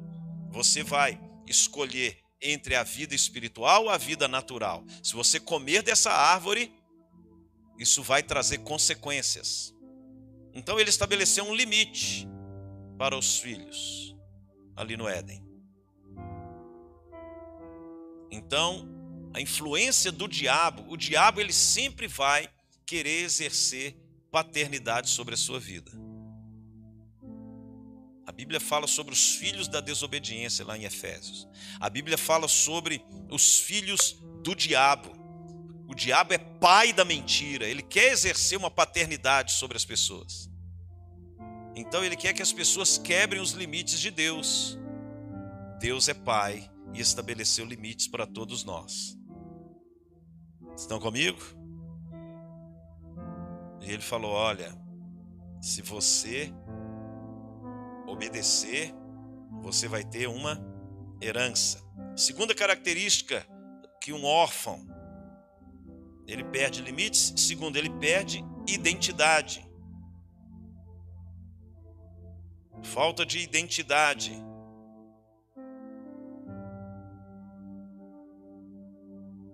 [0.51, 4.85] Você vai escolher entre a vida espiritual ou a vida natural.
[5.03, 6.75] Se você comer dessa árvore,
[7.79, 9.75] isso vai trazer consequências.
[10.53, 12.27] Então ele estabeleceu um limite
[12.99, 14.15] para os filhos
[14.77, 15.43] ali no Éden.
[18.31, 18.89] Então,
[19.35, 22.49] a influência do diabo, o diabo ele sempre vai
[22.87, 23.97] querer exercer
[24.31, 25.93] paternidade sobre a sua vida.
[28.27, 31.49] A Bíblia fala sobre os filhos da desobediência lá em Efésios.
[31.81, 35.11] A Bíblia fala sobre os filhos do diabo.
[35.89, 40.51] O diabo é pai da mentira, ele quer exercer uma paternidade sobre as pessoas.
[41.75, 44.79] Então ele quer que as pessoas quebrem os limites de Deus.
[45.81, 49.19] Deus é pai e estabeleceu limites para todos nós.
[50.77, 51.41] Estão comigo?
[53.81, 54.75] E ele falou: Olha,
[55.61, 56.53] se você
[58.12, 58.94] obedecer,
[59.62, 60.61] você vai ter uma
[61.20, 61.83] herança.
[62.16, 63.46] Segunda característica
[64.01, 64.87] que um órfão
[66.27, 69.68] ele perde limites, segundo ele perde identidade.
[72.83, 74.33] Falta de identidade.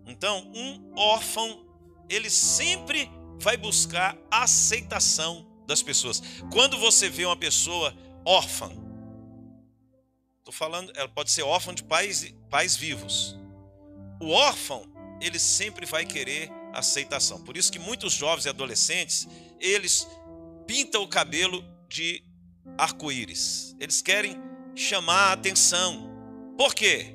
[0.07, 1.67] Então, um órfão,
[2.09, 6.23] ele sempre vai buscar aceitação das pessoas.
[6.51, 7.95] Quando você vê uma pessoa
[8.29, 8.71] órfã.
[10.39, 13.35] Estou falando, ela pode ser órfã de pais, pais vivos.
[14.21, 14.85] O órfão,
[15.21, 17.43] ele sempre vai querer aceitação.
[17.43, 19.27] Por isso que muitos jovens e adolescentes,
[19.59, 20.07] eles
[20.67, 22.23] pintam o cabelo de
[22.77, 23.75] arco-íris.
[23.81, 24.37] Eles querem
[24.75, 26.11] chamar a atenção.
[26.57, 27.15] Por quê?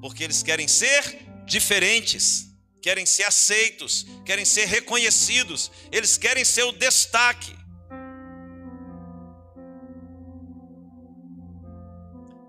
[0.00, 6.72] Porque eles querem ser diferentes, querem ser aceitos, querem ser reconhecidos, eles querem ser o
[6.72, 7.56] destaque.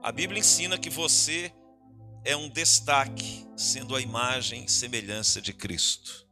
[0.04, 1.54] A Bíblia ensina que você
[2.26, 6.28] é um destaque, sendo a imagem e semelhança de Cristo,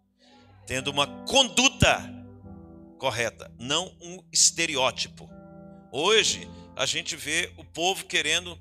[0.65, 2.01] tendo uma conduta
[2.97, 5.29] correta, não um estereótipo.
[5.91, 8.59] Hoje a gente vê o povo querendo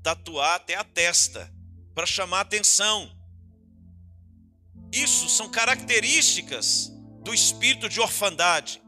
[0.00, 1.52] tatuar até a testa
[1.92, 3.10] para chamar atenção.
[4.92, 6.92] Isso são características
[7.24, 8.80] do espírito de orfandade.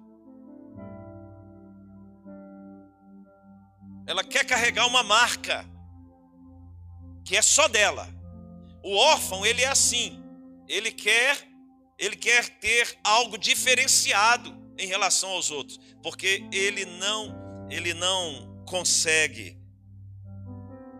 [4.10, 5.64] Ela quer carregar uma marca
[7.24, 8.12] que é só dela.
[8.82, 10.20] O órfão, ele é assim.
[10.66, 11.48] Ele quer
[11.96, 19.56] ele quer ter algo diferenciado em relação aos outros, porque ele não ele não consegue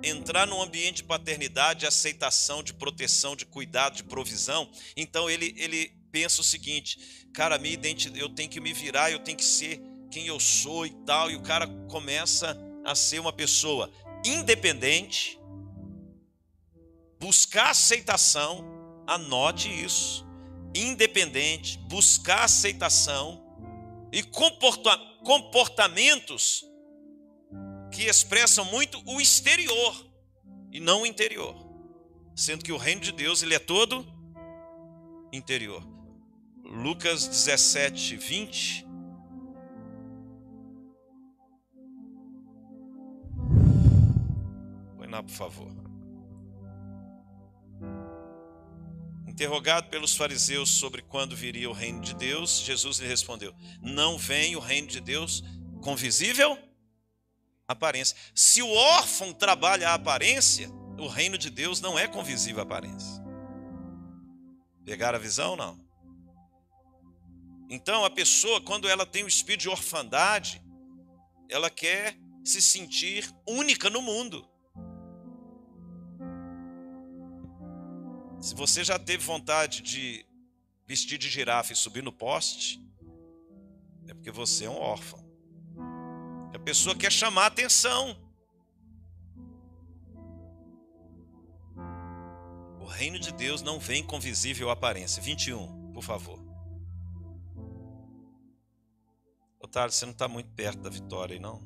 [0.05, 5.53] entrar num ambiente de paternidade, de aceitação, de proteção, de cuidado, de provisão, então ele,
[5.57, 9.45] ele pensa o seguinte: cara, minha identidade, eu tenho que me virar, eu tenho que
[9.45, 9.81] ser
[10.13, 13.91] quem eu sou e tal, e o cara começa a ser uma pessoa
[14.25, 15.39] independente,
[17.19, 18.65] buscar aceitação,
[19.07, 20.27] anote isso,
[20.75, 23.43] independente, buscar aceitação
[24.13, 26.65] e comporta comportamentos
[27.93, 30.07] que expressam muito o exterior
[30.73, 31.55] e não o interior,
[32.35, 34.07] sendo que o reino de Deus ele é todo
[35.33, 35.83] interior.
[36.65, 38.90] Lucas 17, 20.
[45.23, 45.73] Por favor.
[49.27, 54.57] Interrogado pelos fariseus sobre quando viria o reino de Deus, Jesus lhe respondeu: Não vem
[54.57, 55.43] o reino de Deus
[55.81, 56.59] com visível
[57.67, 58.17] aparência.
[58.35, 63.23] Se o órfão trabalha a aparência, o reino de Deus não é com visível aparência.
[64.85, 65.57] Pegaram a visão?
[65.57, 65.81] Não.
[67.71, 70.61] Então, a pessoa, quando ela tem o espírito de orfandade,
[71.49, 74.50] ela quer se sentir única no mundo.
[78.41, 80.27] Se você já teve vontade de
[80.87, 82.83] vestir de girafa e subir no poste,
[84.09, 85.21] é porque você é um órfão.
[86.55, 88.17] A pessoa quer chamar atenção.
[92.81, 95.23] O reino de Deus não vem com visível aparência.
[95.23, 96.41] 21, por favor.
[99.61, 101.61] Otário, você não está muito perto da vitória aí, não?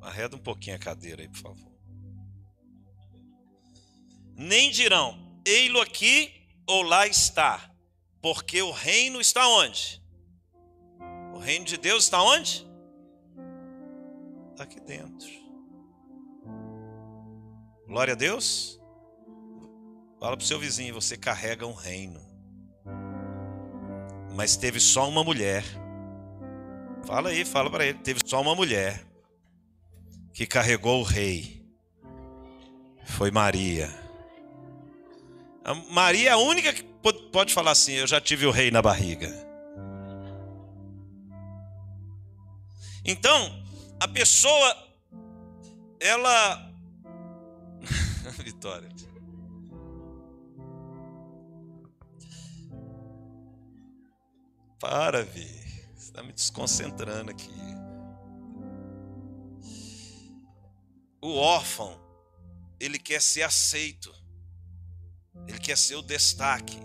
[0.00, 1.69] Arreda um pouquinho a cadeira aí, por favor.
[4.42, 6.32] Nem dirão, ei-lo aqui
[6.66, 7.70] ou lá está,
[8.22, 10.02] porque o reino está onde?
[11.34, 12.66] O reino de Deus está onde?
[14.50, 15.28] Está aqui dentro.
[17.86, 18.80] Glória a Deus.
[20.18, 22.22] Fala para o seu vizinho, você carrega um reino.
[24.34, 25.64] Mas teve só uma mulher.
[27.04, 27.98] Fala aí, fala para ele.
[27.98, 29.06] Teve só uma mulher
[30.32, 31.62] que carregou o rei.
[33.04, 33.99] Foi Maria.
[35.70, 38.82] A Maria é a única que pode falar assim: Eu já tive o rei na
[38.82, 39.28] barriga.
[43.04, 43.64] Então,
[44.00, 44.76] a pessoa,
[46.00, 46.72] ela.
[48.42, 48.88] Vitória.
[54.80, 55.46] Para, Vi.
[55.94, 57.54] Você está me desconcentrando aqui.
[61.22, 61.96] O órfão,
[62.80, 64.12] ele quer ser aceito.
[65.46, 66.78] Ele quer ser o destaque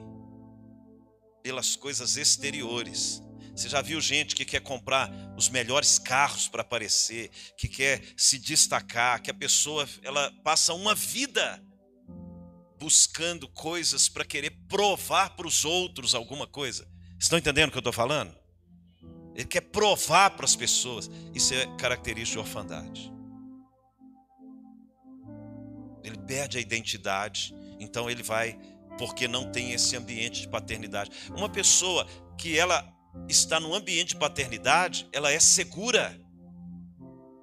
[1.43, 3.21] pelas coisas exteriores.
[3.55, 8.37] Você já viu gente que quer comprar os melhores carros para aparecer, que quer se
[8.37, 11.63] destacar, que a pessoa ela passa uma vida
[12.77, 16.87] buscando coisas para querer provar para os outros alguma coisa.
[17.17, 18.35] Estão entendendo o que eu estou falando?
[19.33, 21.09] Ele quer provar para as pessoas.
[21.33, 23.14] Isso é característica de orfandade.
[26.05, 28.57] Ele perde a identidade, então ele vai
[28.97, 31.11] porque não tem esse ambiente de paternidade.
[31.35, 32.87] Uma pessoa que ela
[33.27, 36.19] está no ambiente de paternidade, ela é segura.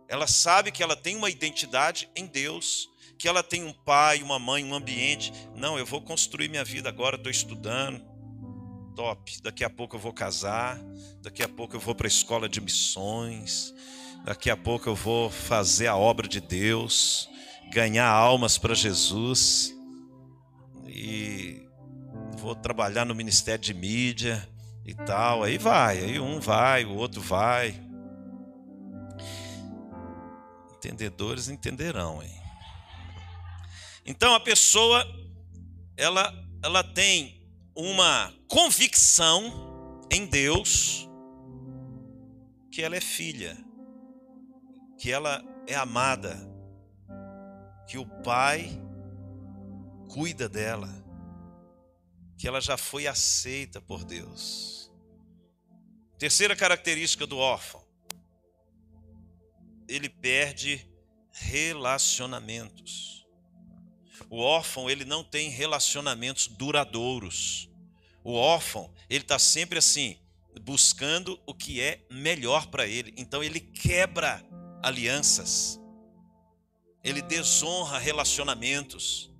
[0.08, 2.88] Ela sabe que ela tem uma identidade em Deus,
[3.18, 5.32] que ela tem um pai, uma mãe, um ambiente.
[5.54, 8.04] Não, eu vou construir minha vida agora, estou estudando.
[8.94, 9.40] Top.
[9.42, 10.78] Daqui a pouco eu vou casar,
[11.22, 13.72] daqui a pouco eu vou para a escola de missões,
[14.22, 17.26] daqui a pouco eu vou fazer a obra de Deus,
[17.72, 19.74] ganhar almas para Jesus
[20.86, 21.66] e
[22.36, 24.46] vou trabalhar no ministério de mídia
[24.84, 25.42] e tal.
[25.42, 27.74] Aí vai, aí um vai, o outro vai.
[30.76, 32.30] Entendedores entenderão, hein?
[34.04, 35.06] Então a pessoa
[35.96, 36.30] ela
[36.62, 37.40] ela tem
[37.74, 41.08] uma convicção em Deus
[42.70, 43.56] que ela é filha,
[44.98, 46.51] que ela é amada,
[47.92, 48.70] que o pai
[50.08, 50.88] cuida dela
[52.38, 54.90] que ela já foi aceita por Deus.
[56.16, 57.84] Terceira característica do órfão:
[59.86, 60.88] ele perde
[61.32, 63.26] relacionamentos.
[64.30, 67.68] O órfão ele não tem relacionamentos duradouros.
[68.24, 70.18] O órfão ele está sempre assim
[70.62, 73.12] buscando o que é melhor para ele.
[73.18, 74.42] Então ele quebra
[74.82, 75.81] alianças.
[77.02, 79.32] Ele desonra relacionamentos.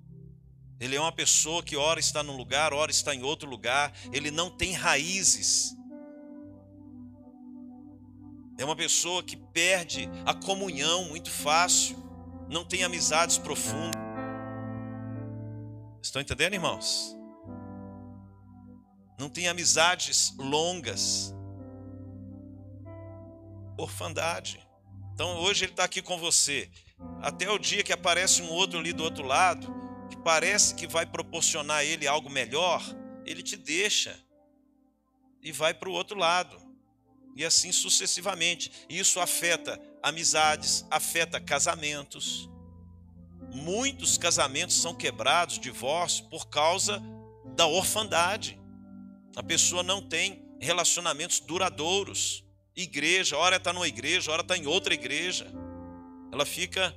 [0.79, 3.93] Ele é uma pessoa que ora está num lugar, ora está em outro lugar.
[4.11, 5.75] Ele não tem raízes.
[8.57, 11.97] É uma pessoa que perde a comunhão muito fácil,
[12.49, 13.99] não tem amizades profundas.
[16.01, 17.17] Estão entendendo, irmãos?
[19.17, 21.33] Não tem amizades longas.
[23.77, 24.59] Orfandade.
[25.13, 26.69] Então hoje ele está aqui com você.
[27.21, 29.73] Até o dia que aparece um outro ali do outro lado,
[30.09, 32.83] que parece que vai proporcionar a ele algo melhor,
[33.25, 34.19] ele te deixa
[35.41, 36.61] e vai para o outro lado.
[37.35, 38.71] E assim sucessivamente.
[38.89, 42.49] Isso afeta amizades, afeta casamentos.
[43.53, 47.01] Muitos casamentos são quebrados, divórcio, por causa
[47.55, 48.59] da orfandade.
[49.35, 52.43] A pessoa não tem relacionamentos duradouros
[52.75, 55.51] igreja, ora está numa igreja, ora está em outra igreja.
[56.33, 56.91] Ela fica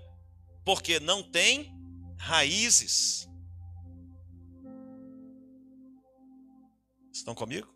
[0.65, 1.71] porque não tem
[2.19, 3.29] raízes.
[7.13, 7.69] Estão comigo?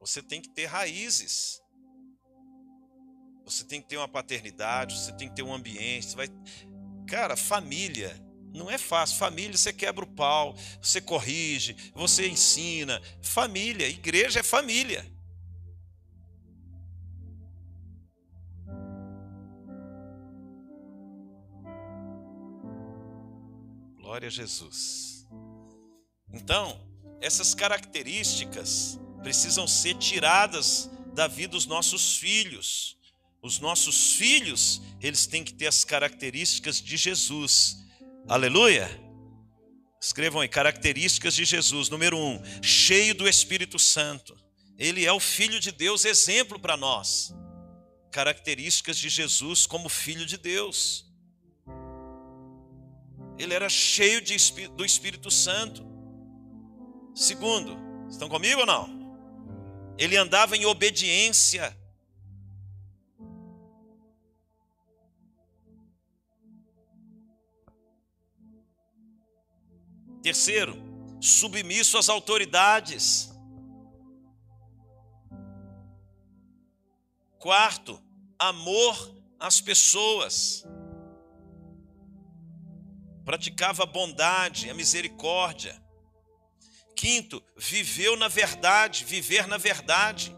[0.00, 1.62] Você tem que ter raízes.
[3.44, 6.06] Você tem que ter uma paternidade, você tem que ter um ambiente.
[6.06, 6.26] Você vai...
[7.06, 8.20] Cara, família
[8.52, 9.16] não é fácil.
[9.16, 13.00] Família, você quebra o pau, você corrige, você ensina.
[13.22, 15.13] Família, igreja é família.
[24.14, 25.26] Glória a Jesus.
[26.32, 26.80] Então,
[27.20, 32.96] essas características precisam ser tiradas da vida dos nossos filhos.
[33.42, 37.76] Os nossos filhos, eles têm que ter as características de Jesus.
[38.28, 38.88] Aleluia!
[40.00, 41.88] Escrevam aí, características de Jesus.
[41.88, 44.38] Número um, cheio do Espírito Santo.
[44.78, 47.34] Ele é o Filho de Deus, exemplo para nós.
[48.12, 51.03] Características de Jesus como Filho de Deus.
[53.38, 54.36] Ele era cheio de,
[54.68, 55.84] do Espírito Santo.
[57.14, 57.76] Segundo,
[58.08, 59.04] estão comigo ou não?
[59.98, 61.76] Ele andava em obediência.
[70.22, 70.76] Terceiro,
[71.20, 73.30] submisso às autoridades.
[77.38, 78.02] Quarto,
[78.38, 80.64] amor às pessoas
[83.24, 85.82] praticava a bondade, a misericórdia.
[86.94, 90.34] Quinto, viveu na verdade, viver na verdade.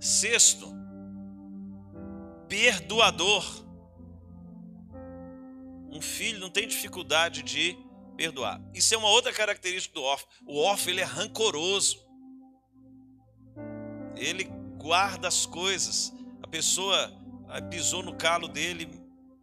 [0.00, 0.72] Sexto,
[2.48, 3.64] perdoador.
[5.90, 7.76] Um filho não tem dificuldade de
[8.16, 8.60] perdoar.
[8.74, 10.28] Isso é uma outra característica do órfão.
[10.46, 12.05] O órfão ele é rancoroso
[14.16, 14.44] ele
[14.78, 16.12] guarda as coisas.
[16.42, 17.12] A pessoa
[17.48, 18.88] ah, pisou no calo dele,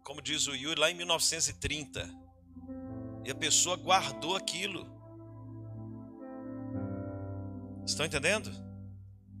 [0.02, 2.08] como diz o Yuri, lá em 1930.
[3.24, 4.92] E a pessoa guardou aquilo.
[7.86, 8.50] Estão entendendo?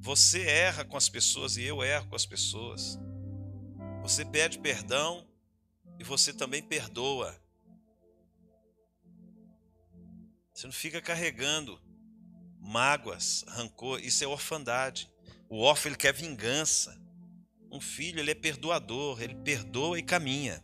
[0.00, 2.98] Você erra com as pessoas e eu erro com as pessoas.
[4.02, 5.26] Você pede perdão
[5.98, 7.34] e você também perdoa.
[10.52, 11.80] Você não fica carregando
[12.60, 15.10] mágoas, rancor, isso é orfandade.
[15.54, 17.00] O órfão ele quer vingança.
[17.70, 20.60] Um filho ele é perdoador, ele perdoa e caminha.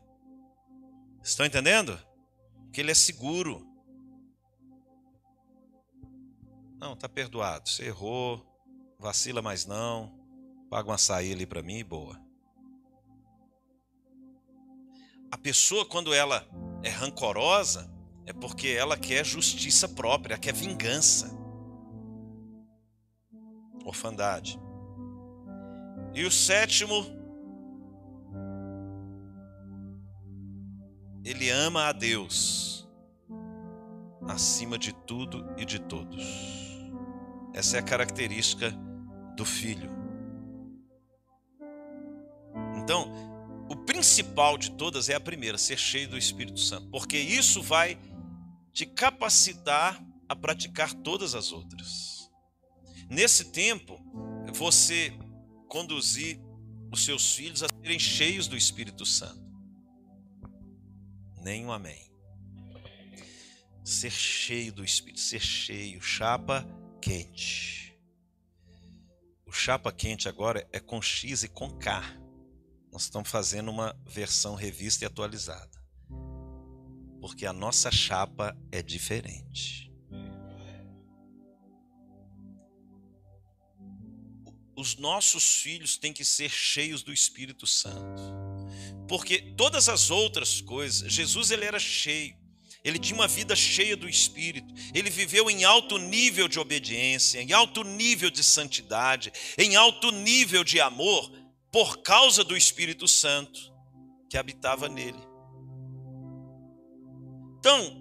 [1.22, 1.96] Estão entendendo?
[2.72, 3.64] Que ele é seguro.
[6.76, 7.68] Não, tá perdoado.
[7.68, 8.44] Você errou,
[8.98, 10.12] vacila mais não.
[10.68, 12.20] Paga um açaí ali para mim e boa.
[15.30, 16.44] A pessoa quando ela
[16.82, 17.88] é rancorosa
[18.26, 21.30] é porque ela quer justiça própria, quer vingança.
[23.84, 24.58] Orfandade.
[26.14, 27.06] E o sétimo,
[31.24, 32.88] ele ama a Deus
[34.28, 36.22] acima de tudo e de todos.
[37.54, 38.70] Essa é a característica
[39.36, 39.90] do filho.
[42.76, 43.12] Então,
[43.68, 47.98] o principal de todas é a primeira, ser cheio do Espírito Santo, porque isso vai
[48.72, 52.30] te capacitar a praticar todas as outras.
[53.08, 54.00] Nesse tempo,
[54.52, 55.12] você
[55.70, 56.36] conduzir
[56.90, 59.40] os seus filhos a serem cheios do Espírito Santo.
[61.40, 62.10] Nem um amém.
[63.84, 66.66] Ser cheio do Espírito, ser cheio, chapa
[67.00, 67.96] quente.
[69.46, 72.02] O chapa quente agora é com X e com K.
[72.92, 75.80] Nós estamos fazendo uma versão revista e atualizada.
[77.20, 79.89] Porque a nossa chapa é diferente.
[84.76, 88.22] Os nossos filhos têm que ser cheios do Espírito Santo.
[89.08, 92.38] Porque todas as outras coisas, Jesus ele era cheio.
[92.82, 94.72] Ele tinha uma vida cheia do Espírito.
[94.94, 100.64] Ele viveu em alto nível de obediência, em alto nível de santidade, em alto nível
[100.64, 101.30] de amor,
[101.70, 103.70] por causa do Espírito Santo
[104.28, 105.20] que habitava nele.
[107.58, 108.00] Então,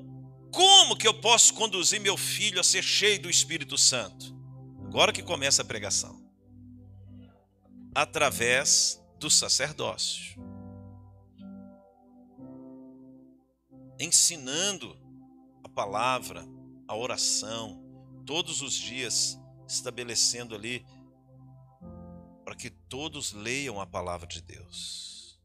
[0.52, 4.34] como que eu posso conduzir meu filho a ser cheio do Espírito Santo?
[4.86, 6.19] Agora que começa a pregação.
[7.94, 10.42] Através do sacerdócio.
[14.00, 14.98] Ensinando
[15.64, 16.46] a palavra,
[16.88, 17.84] a oração,
[18.26, 19.38] todos os dias,
[19.68, 20.86] estabelecendo ali
[22.44, 25.40] para que todos leiam a palavra de Deus.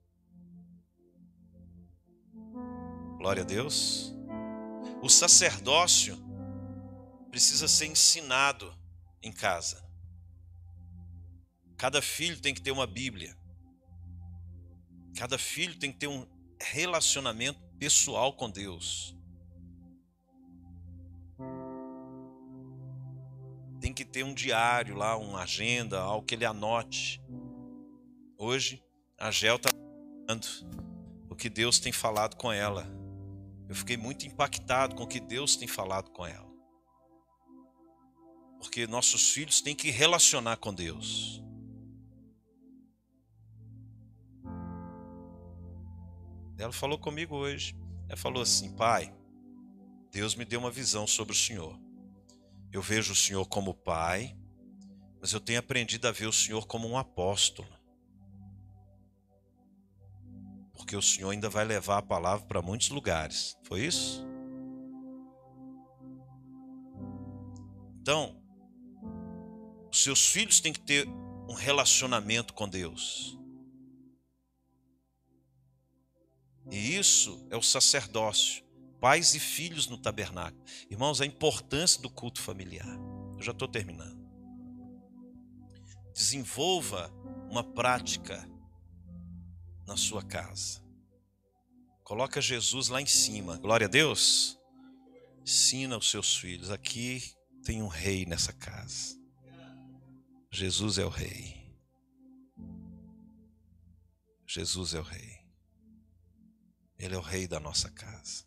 [3.19, 4.15] Glória a Deus.
[5.03, 6.17] O sacerdócio
[7.31, 8.75] precisa ser ensinado
[9.23, 9.84] em casa.
[11.85, 13.37] Cada filho tem que ter uma Bíblia.
[15.14, 16.26] Cada filho tem que ter um
[16.59, 19.14] relacionamento pessoal com Deus.
[23.82, 27.22] Tem que ter um diário lá, uma agenda, algo que ele anote.
[28.39, 28.82] Hoje,
[29.20, 29.68] a Gel está
[31.28, 32.87] o que Deus tem falado com ela.
[33.68, 36.51] Eu fiquei muito impactado com o que Deus tem falado com ela.
[38.59, 41.44] Porque nossos filhos têm que relacionar com Deus.
[46.59, 47.77] Ela falou comigo hoje.
[48.09, 49.15] Ela falou assim: Pai,
[50.11, 51.79] Deus me deu uma visão sobre o Senhor.
[52.73, 54.37] Eu vejo o Senhor como Pai,
[55.21, 57.69] mas eu tenho aprendido a ver o Senhor como um apóstolo.
[60.85, 63.57] porque o Senhor ainda vai levar a palavra para muitos lugares.
[63.63, 64.23] Foi isso?
[68.03, 68.37] Então,
[69.91, 71.09] os seus filhos têm que ter
[71.49, 73.39] um relacionamento com Deus.
[76.71, 78.65] E isso é o sacerdócio,
[79.01, 80.62] pais e filhos no tabernáculo.
[80.91, 82.89] Irmãos, a importância do culto familiar.
[83.37, 84.25] Eu já estou terminando.
[86.12, 87.12] Desenvolva
[87.51, 88.49] uma prática
[89.87, 90.83] na sua casa.
[92.03, 93.59] Coloca Jesus lá em cima.
[93.59, 94.59] Glória a Deus.
[95.43, 96.71] Ensina os seus filhos.
[96.71, 97.23] Aqui
[97.65, 99.19] tem um rei nessa casa.
[100.51, 101.65] Jesus é o rei.
[104.47, 105.44] Jesus é o rei.
[107.05, 108.47] Ele é o rei da nossa casa.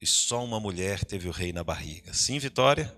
[0.00, 2.14] E só uma mulher teve o rei na barriga.
[2.14, 2.96] Sim, Vitória?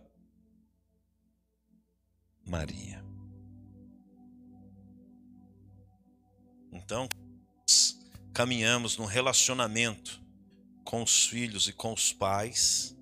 [2.44, 3.02] Maria.
[6.70, 7.08] Então,
[8.34, 10.22] caminhamos num relacionamento
[10.84, 12.94] com os filhos e com os pais,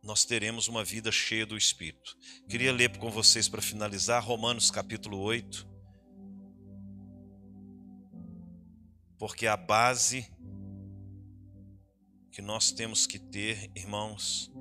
[0.00, 2.16] nós teremos uma vida cheia do Espírito.
[2.48, 5.73] Queria ler com vocês para finalizar Romanos capítulo 8.
[9.18, 10.30] Porque a base
[12.30, 14.52] que nós temos que ter, irmãos,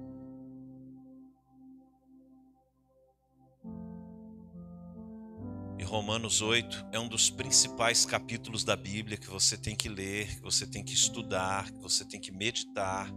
[5.83, 10.33] E Romanos 8 é um dos principais capítulos da Bíblia que você tem que ler,
[10.35, 13.11] que você tem que estudar, que você tem que meditar,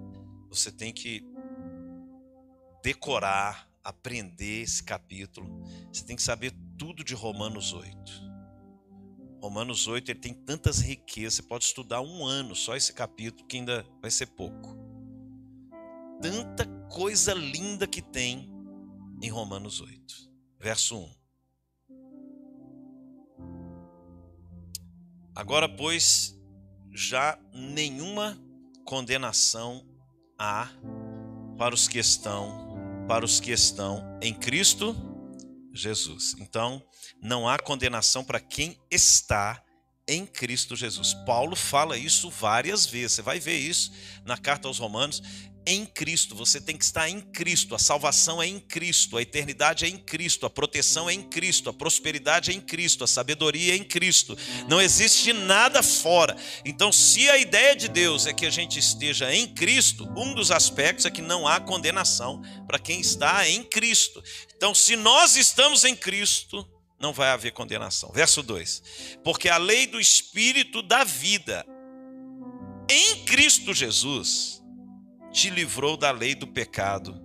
[0.49, 1.22] você tem que
[2.82, 5.62] decorar, aprender esse capítulo.
[5.93, 7.95] Você tem que saber tudo de Romanos 8.
[9.41, 13.59] Romanos 8 ele tem tantas riquezas, você pode estudar um ano só esse capítulo, que
[13.59, 14.76] ainda vai ser pouco.
[16.20, 18.51] Tanta coisa linda que tem
[19.22, 20.30] em Romanos 8.
[20.59, 21.11] Verso 1.
[25.34, 26.34] Agora, pois,
[26.93, 28.41] já nenhuma
[28.84, 29.87] condenação
[30.39, 30.70] há
[31.59, 34.97] para os que estão, para os que estão em Cristo
[35.77, 36.35] Jesus.
[36.39, 36.83] Então,
[37.22, 39.62] não há condenação para quem está
[40.09, 41.14] em Cristo Jesus.
[41.26, 43.12] Paulo fala isso várias vezes.
[43.12, 43.92] Você vai ver isso
[44.24, 45.22] na carta aos Romanos
[45.66, 49.84] em Cristo, você tem que estar em Cristo, a salvação é em Cristo, a eternidade
[49.84, 53.72] é em Cristo, a proteção é em Cristo, a prosperidade é em Cristo, a sabedoria
[53.72, 54.38] é em Cristo.
[54.68, 56.36] Não existe nada fora.
[56.64, 60.52] Então, se a ideia de Deus é que a gente esteja em Cristo, um dos
[60.52, 64.22] aspectos é que não há condenação para quem está em Cristo.
[64.57, 66.64] Então, se nós estamos em Cristo,
[66.99, 68.11] não vai haver condenação.
[68.12, 71.64] Verso 2: Porque a lei do espírito da vida
[72.88, 74.62] em Cristo Jesus
[75.32, 77.20] te livrou da lei do pecado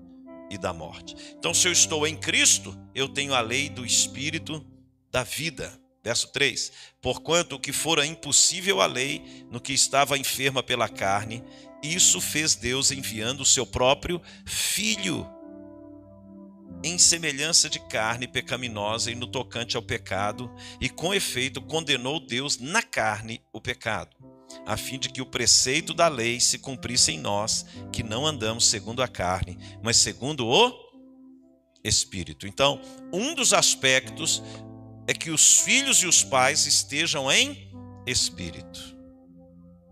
[0.49, 1.15] e da morte.
[1.38, 4.65] Então, se eu estou em Cristo, eu tenho a lei do Espírito
[5.09, 5.80] da vida.
[6.03, 11.43] Verso 3: Porquanto o que fora impossível à lei, no que estava enferma pela carne,
[11.82, 15.26] isso fez Deus enviando o seu próprio Filho.
[16.84, 22.57] Em semelhança de carne pecaminosa e no tocante ao pecado, e com efeito condenou Deus
[22.57, 24.15] na carne o pecado,
[24.65, 28.67] a fim de que o preceito da lei se cumprisse em nós, que não andamos
[28.67, 30.91] segundo a carne, mas segundo o
[31.84, 32.47] Espírito.
[32.47, 34.41] Então, um dos aspectos
[35.07, 37.71] é que os filhos e os pais estejam em
[38.05, 38.97] espírito.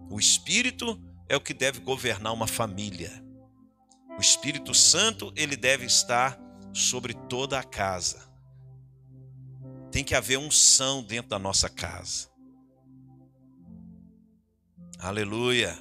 [0.10, 3.24] O espírito é o que deve governar uma família.
[4.18, 6.40] O Espírito Santo, ele deve estar
[6.74, 8.30] sobre toda a casa.
[9.92, 12.30] Tem que haver unção dentro da nossa casa.
[15.00, 15.78] Aleluia.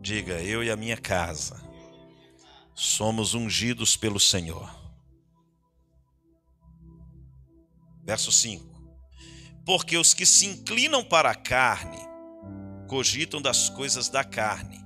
[0.00, 1.62] Diga, eu e a minha casa
[2.74, 4.68] somos ungidos pelo Senhor.
[8.04, 8.74] Verso 5.
[9.64, 11.98] Porque os que se inclinam para a carne
[12.86, 14.83] cogitam das coisas da carne,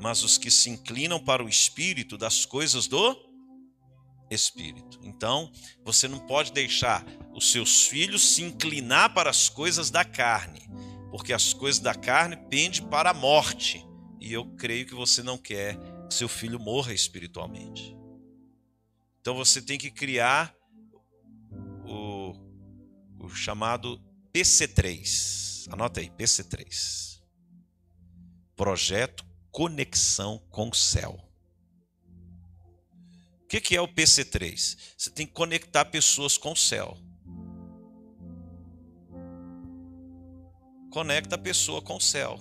[0.00, 3.30] mas os que se inclinam para o espírito das coisas do
[4.30, 4.98] espírito.
[5.02, 5.50] Então,
[5.84, 10.68] você não pode deixar os seus filhos se inclinar para as coisas da carne,
[11.10, 13.84] porque as coisas da carne pendem para a morte.
[14.20, 15.76] E eu creio que você não quer
[16.08, 17.96] que seu filho morra espiritualmente.
[19.20, 20.54] Então você tem que criar
[21.84, 22.34] o,
[23.18, 24.00] o chamado
[24.32, 25.68] PC3.
[25.70, 27.20] Anota aí, PC3.
[28.56, 31.18] Projeto conexão com o céu.
[33.44, 34.78] O que é o PC3?
[34.96, 36.96] Você tem que conectar pessoas com o céu.
[40.90, 42.38] Conecta a pessoa com o céu.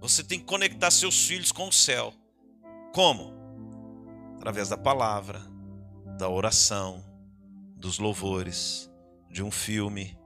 [0.00, 2.12] Você tem que conectar seus filhos com o céu.
[2.94, 3.34] Como?
[4.36, 5.40] Através da palavra,
[6.18, 7.04] da oração,
[7.76, 8.90] dos louvores,
[9.30, 10.18] de um filme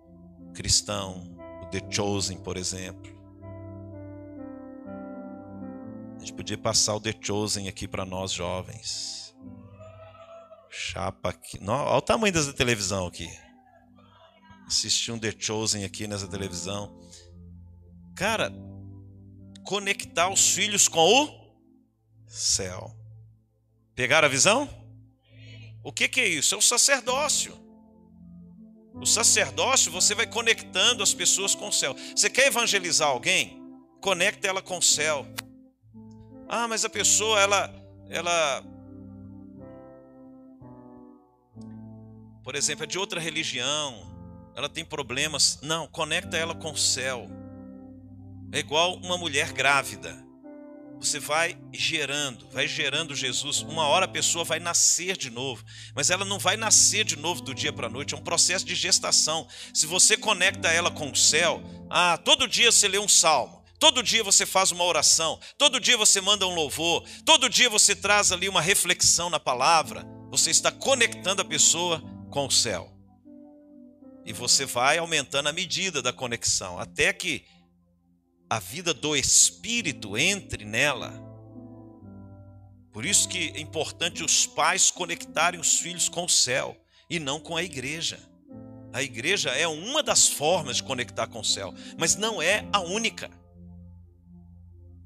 [0.55, 3.18] cristão, o The Chosen, por exemplo.
[6.29, 9.35] Gente podia passar o The Chosen aqui para nós jovens.
[10.71, 11.59] Chapa aqui.
[11.67, 13.29] olha o tamanho dessa televisão aqui.
[14.67, 17.01] Assistir um The Chosen aqui nessa televisão.
[18.15, 18.53] Cara,
[19.65, 21.57] conectar os filhos com o
[22.27, 22.95] céu.
[23.95, 24.69] Pegaram a visão?
[25.83, 26.55] O que, que é isso?
[26.55, 27.57] É o sacerdócio.
[28.95, 31.97] O sacerdócio, você vai conectando as pessoas com o céu.
[32.15, 33.59] Você quer evangelizar alguém?
[34.01, 35.27] Conecta ela com o céu.
[36.49, 37.71] Ah, mas a pessoa, ela,
[38.09, 38.65] ela,
[42.43, 44.09] por exemplo, é de outra religião,
[44.57, 45.61] ela tem problemas.
[45.63, 47.29] Não, conecta ela com o céu.
[48.51, 50.27] É igual uma mulher grávida.
[50.99, 53.61] Você vai gerando, vai gerando Jesus.
[53.61, 55.63] Uma hora a pessoa vai nascer de novo,
[55.95, 58.15] mas ela não vai nascer de novo do dia para a noite.
[58.15, 59.47] É um processo de gestação.
[59.73, 63.58] Se você conecta ela com o céu, ah, todo dia você lê um salmo.
[63.79, 67.95] Todo dia você faz uma oração, todo dia você manda um louvor, todo dia você
[67.95, 70.05] traz ali uma reflexão na palavra.
[70.31, 72.93] Você está conectando a pessoa com o céu.
[74.27, 77.47] E você vai aumentando a medida da conexão, até que
[78.51, 81.13] a vida do espírito entre nela.
[82.93, 86.77] Por isso que é importante os pais conectarem os filhos com o céu
[87.09, 88.19] e não com a igreja.
[88.93, 92.81] A igreja é uma das formas de conectar com o céu, mas não é a
[92.81, 93.31] única.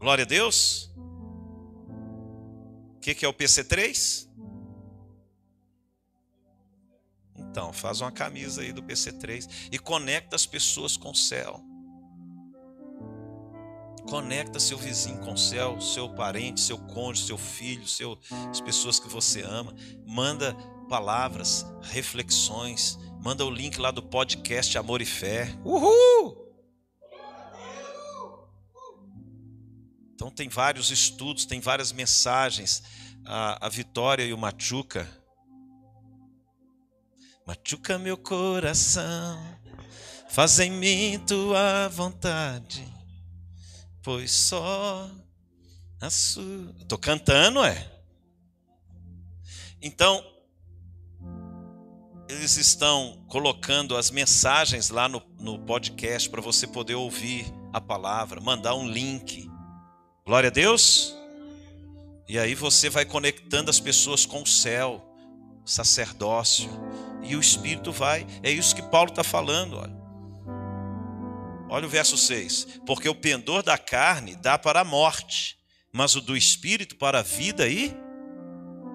[0.02, 0.90] Glória a Deus.
[2.96, 4.28] O que, que é o PC3?
[7.38, 11.60] Então, faz uma camisa aí do PC3 e conecta as pessoas com o céu.
[14.10, 18.18] Conecta seu vizinho com o céu, seu parente, seu cônjuge, seu filho, seu,
[18.50, 19.72] as pessoas que você ama.
[20.04, 20.52] Manda
[20.88, 22.98] palavras, reflexões.
[23.22, 25.46] Manda o link lá do podcast Amor e Fé.
[25.64, 26.41] Uhul!
[30.22, 32.80] Então tem vários estudos, tem várias mensagens.
[33.24, 35.04] A, a Vitória e o Machuca.
[37.44, 39.58] Machuca meu coração,
[40.30, 42.86] faz em mim tua vontade,
[44.00, 45.10] pois só
[46.00, 46.72] a sua.
[46.80, 47.90] Estou cantando, é?
[49.82, 50.24] Então,
[52.28, 58.40] eles estão colocando as mensagens lá no, no podcast para você poder ouvir a palavra,
[58.40, 59.50] mandar um link.
[60.24, 61.16] Glória a Deus.
[62.28, 65.04] E aí você vai conectando as pessoas com o céu,
[65.64, 66.70] sacerdócio,
[67.24, 68.24] e o Espírito vai.
[68.40, 69.76] É isso que Paulo está falando.
[69.76, 69.96] Olha.
[71.68, 75.58] olha o verso 6: Porque o pendor da carne dá para a morte,
[75.92, 77.92] mas o do Espírito para a vida e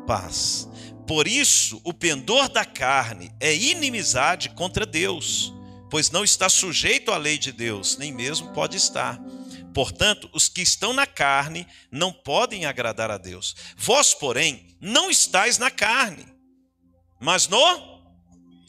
[0.08, 0.70] paz.
[1.06, 5.54] Por isso, o pendor da carne é inimizade contra Deus,
[5.90, 9.22] pois não está sujeito à lei de Deus, nem mesmo pode estar
[9.78, 13.56] Portanto, os que estão na carne não podem agradar a Deus.
[13.78, 16.26] Vós, porém, não estáis na carne,
[17.22, 17.60] mas no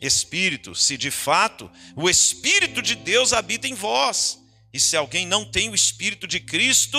[0.02, 4.38] Espírito, se de fato o Espírito de Deus habita em vós.
[4.70, 6.98] E se alguém não tem o Espírito de Cristo,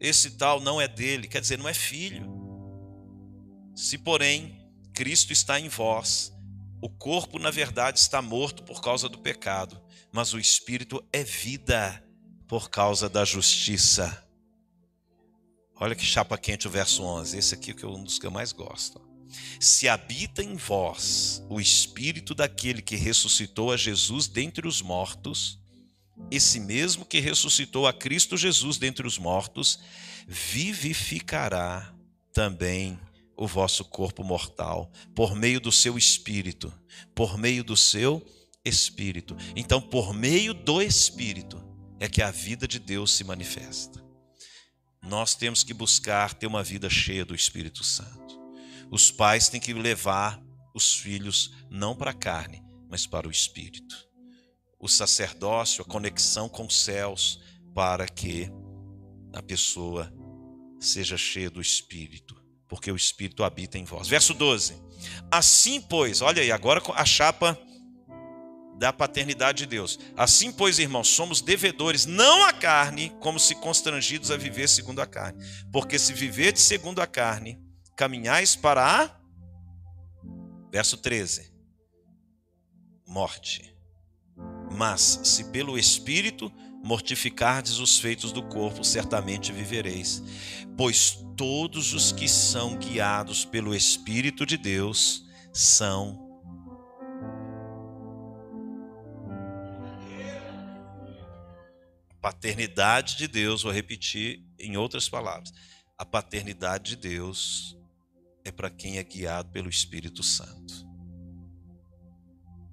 [0.00, 2.26] esse tal não é dele, quer dizer, não é filho.
[3.74, 6.32] Se, porém, Cristo está em vós,
[6.80, 9.78] o corpo, na verdade, está morto por causa do pecado,
[10.10, 12.02] mas o Espírito é vida
[12.46, 14.24] por causa da justiça.
[15.78, 17.36] Olha que chapa quente o verso 11.
[17.36, 19.00] Esse aqui é um dos que eu mais gosto.
[19.60, 25.58] Se habita em vós o espírito daquele que ressuscitou a Jesus dentre os mortos,
[26.30, 29.80] esse mesmo que ressuscitou a Cristo Jesus dentre os mortos,
[30.26, 31.92] vivificará
[32.32, 32.98] também
[33.36, 36.72] o vosso corpo mortal por meio do seu espírito,
[37.14, 38.24] por meio do seu
[38.64, 39.36] espírito.
[39.54, 41.65] Então, por meio do espírito
[41.98, 44.04] é que a vida de Deus se manifesta.
[45.02, 48.40] Nós temos que buscar ter uma vida cheia do Espírito Santo.
[48.90, 50.40] Os pais têm que levar
[50.74, 53.96] os filhos não para a carne, mas para o espírito.
[54.78, 57.40] O sacerdócio, a conexão com os céus,
[57.74, 58.50] para que
[59.32, 60.12] a pessoa
[60.80, 62.36] seja cheia do espírito,
[62.68, 64.08] porque o espírito habita em vós.
[64.08, 64.74] Verso 12.
[65.30, 67.58] Assim, pois, olha aí, agora a chapa
[68.78, 69.98] da paternidade de Deus.
[70.16, 75.06] Assim, pois, irmãos, somos devedores não à carne, como se constrangidos a viver segundo a
[75.06, 75.42] carne.
[75.72, 77.58] Porque se viverdes segundo a carne,
[77.96, 79.10] caminhais para a.
[80.70, 81.52] Verso 13:
[83.06, 83.74] morte.
[84.70, 86.52] Mas se pelo Espírito
[86.84, 90.22] mortificardes os feitos do corpo, certamente vivereis.
[90.76, 96.25] Pois todos os que são guiados pelo Espírito de Deus são
[102.26, 105.52] paternidade de Deus, vou repetir em outras palavras.
[105.96, 107.78] A paternidade de Deus
[108.44, 110.84] é para quem é guiado pelo Espírito Santo.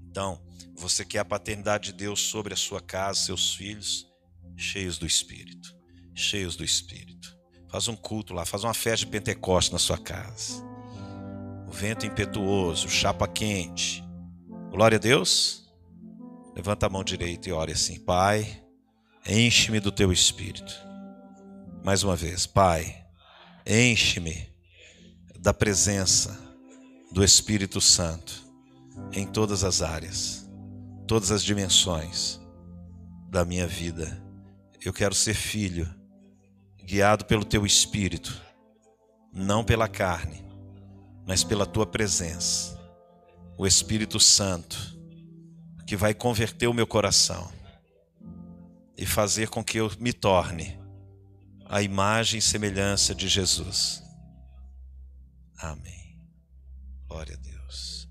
[0.09, 0.43] Então,
[0.75, 4.11] você quer a paternidade de Deus sobre a sua casa, seus filhos,
[4.57, 5.77] cheios do Espírito,
[6.15, 7.37] cheios do Espírito.
[7.69, 10.63] Faz um culto lá, faz uma festa de Pentecoste na sua casa.
[11.67, 14.03] O vento impetuoso, chapa quente.
[14.71, 15.71] Glória a Deus.
[16.55, 18.62] Levanta a mão direita e ore assim: Pai,
[19.27, 20.73] enche-me do teu Espírito.
[21.83, 23.05] Mais uma vez, Pai,
[23.65, 24.49] enche-me
[25.39, 26.37] da presença
[27.11, 28.43] do Espírito Santo
[29.11, 30.49] em todas as áreas,
[31.07, 32.39] todas as dimensões
[33.29, 34.21] da minha vida.
[34.83, 35.89] Eu quero ser filho,
[36.83, 38.41] guiado pelo teu Espírito,
[39.33, 40.43] não pela carne,
[41.25, 42.77] mas pela tua presença.
[43.57, 44.77] O Espírito Santo,
[45.85, 47.62] que vai converter o meu coração
[48.97, 50.79] e fazer com que eu me torne
[51.65, 54.03] a imagem e semelhança de Jesus.
[55.57, 56.19] Amém.
[57.07, 58.07] Glória a Deus.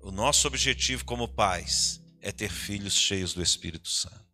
[0.00, 4.24] O nosso objetivo como pais é ter filhos cheios do Espírito Santo.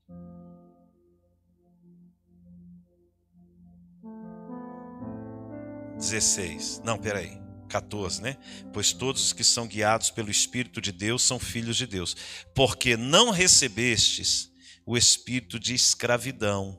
[5.96, 6.80] Dezesseis.
[6.84, 7.40] Não, peraí.
[7.68, 8.36] 14, né?
[8.70, 12.14] Pois todos os que são guiados pelo Espírito de Deus são filhos de Deus.
[12.54, 14.51] Porque não recebestes
[14.84, 16.78] o espírito de escravidão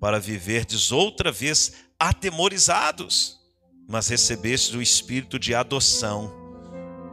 [0.00, 3.44] para viverdes outra vez atemorizados
[3.86, 6.32] mas recebeste o espírito de adoção,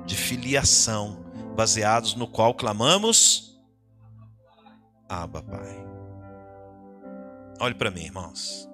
[0.05, 1.25] de filiação,
[1.55, 3.61] baseados no qual clamamos:
[5.07, 5.85] Abba, Pai.
[7.59, 8.67] Olhe para mim, irmãos.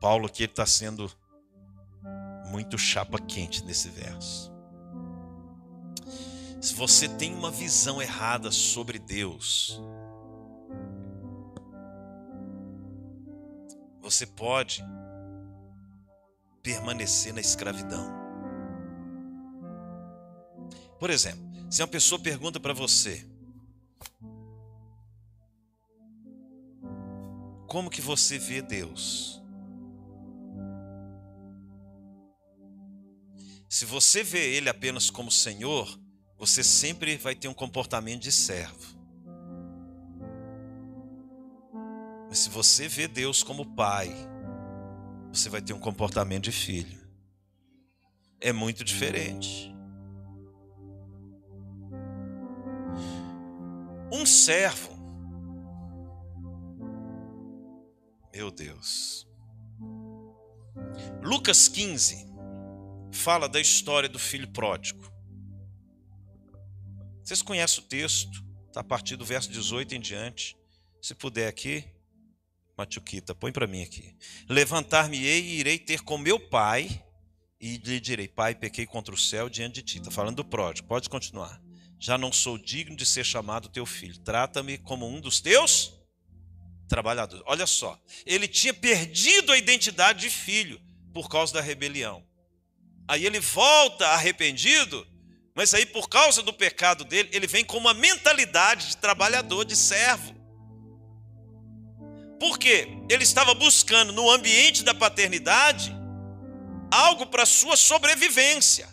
[0.00, 1.10] Paulo aqui está sendo
[2.46, 4.47] muito chapa quente nesse verso.
[6.60, 9.80] Se você tem uma visão errada sobre Deus,
[14.00, 14.82] você pode
[16.62, 18.12] permanecer na escravidão.
[20.98, 23.24] Por exemplo, se uma pessoa pergunta para você:
[27.68, 29.40] Como que você vê Deus?
[33.68, 35.86] Se você vê Ele apenas como Senhor,
[36.38, 38.96] você sempre vai ter um comportamento de servo.
[42.28, 44.14] Mas se você vê Deus como Pai,
[45.32, 46.98] você vai ter um comportamento de filho.
[48.40, 49.74] É muito diferente.
[54.12, 54.96] Um servo,
[58.32, 59.26] meu Deus.
[61.22, 62.28] Lucas 15
[63.10, 65.17] fala da história do filho pródigo.
[67.28, 70.56] Vocês conhecem o texto, está a partir do verso 18 em diante.
[70.98, 71.84] Se puder aqui,
[72.74, 74.16] Machuquita, põe para mim aqui.
[74.48, 77.04] Levantar-me-ei e irei ter com meu pai
[77.60, 79.98] e lhe direi: Pai, pequei contra o céu diante de ti.
[79.98, 81.60] Está falando do pródigo, pode continuar.
[82.00, 84.18] Já não sou digno de ser chamado teu filho.
[84.20, 85.92] Trata-me como um dos teus
[86.88, 87.44] trabalhadores.
[87.46, 90.80] Olha só, ele tinha perdido a identidade de filho
[91.12, 92.26] por causa da rebelião.
[93.06, 95.06] Aí ele volta arrependido,
[95.58, 99.74] mas aí por causa do pecado dele, ele vem com uma mentalidade de trabalhador, de
[99.74, 100.32] servo.
[102.38, 102.86] Por quê?
[103.10, 105.92] Ele estava buscando no ambiente da paternidade
[106.92, 108.88] algo para sua sobrevivência.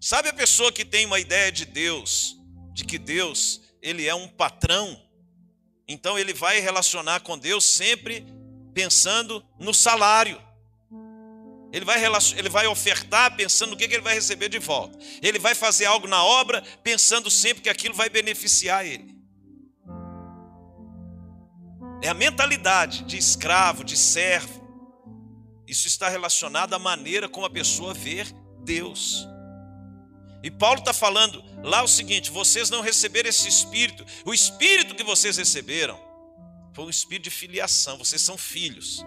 [0.00, 2.36] Sabe a pessoa que tem uma ideia de Deus,
[2.72, 5.00] de que Deus, ele é um patrão,
[5.86, 8.26] então ele vai relacionar com Deus sempre
[8.74, 10.42] pensando no salário.
[11.72, 12.00] Ele vai,
[12.36, 14.98] ele vai ofertar pensando no que ele vai receber de volta.
[15.20, 19.16] Ele vai fazer algo na obra pensando sempre que aquilo vai beneficiar ele.
[22.02, 24.64] É a mentalidade de escravo, de servo.
[25.66, 28.24] Isso está relacionado à maneira como a pessoa vê
[28.62, 29.26] Deus.
[30.42, 35.02] E Paulo está falando lá o seguinte: vocês não receberam esse espírito, o espírito que
[35.02, 35.98] vocês receberam
[36.72, 39.04] foi um espírito de filiação, vocês são filhos.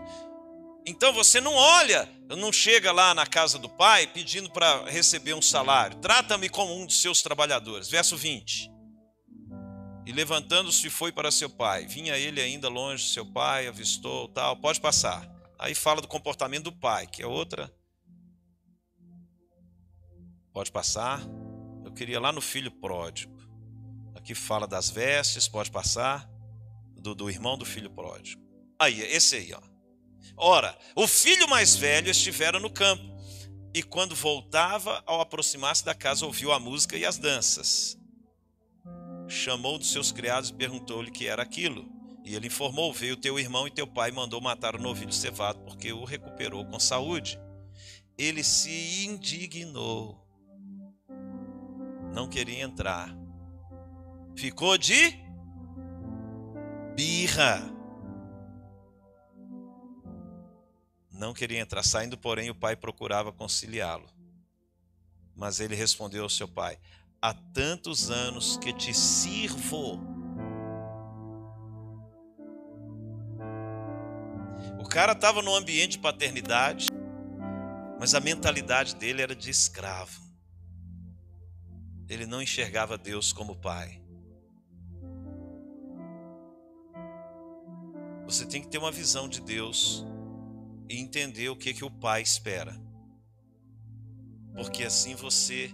[0.85, 5.41] Então você não olha, não chega lá na casa do pai pedindo para receber um
[5.41, 5.97] salário.
[5.97, 7.89] Trata-me como um de seus trabalhadores.
[7.89, 8.71] Verso 20.
[10.05, 11.85] E levantando-se foi para seu pai.
[11.85, 14.57] Vinha ele ainda longe, seu pai avistou, tal.
[14.57, 15.29] Pode passar.
[15.59, 17.71] Aí fala do comportamento do pai, que é outra.
[20.51, 21.21] Pode passar.
[21.85, 23.37] Eu queria lá no filho pródigo.
[24.15, 26.27] Aqui fala das vestes, pode passar.
[26.95, 28.41] Do, do irmão do filho pródigo.
[28.81, 29.68] Aí, esse aí, ó.
[30.37, 33.03] Ora, o filho mais velho estivera no campo,
[33.73, 37.97] e quando voltava, ao aproximar-se da casa, ouviu a música e as danças.
[39.27, 41.87] Chamou dos seus criados e perguntou-lhe que era aquilo.
[42.25, 45.93] E ele informou: Veio teu irmão e teu pai mandou matar o novilho cevado, porque
[45.93, 47.39] o recuperou com saúde.
[48.17, 50.19] Ele se indignou,
[52.13, 53.15] não queria entrar,
[54.35, 55.17] ficou de
[56.95, 57.78] birra
[61.19, 64.07] Não queria entrar saindo, porém o pai procurava conciliá-lo.
[65.35, 66.79] Mas ele respondeu ao seu pai:
[67.21, 69.99] Há tantos anos que te sirvo.
[74.79, 76.87] O cara estava no ambiente de paternidade,
[77.99, 80.21] mas a mentalidade dele era de escravo.
[82.07, 84.01] Ele não enxergava Deus como pai.
[88.25, 90.05] Você tem que ter uma visão de Deus
[90.89, 92.75] e entender o que que o pai espera.
[94.55, 95.73] Porque assim você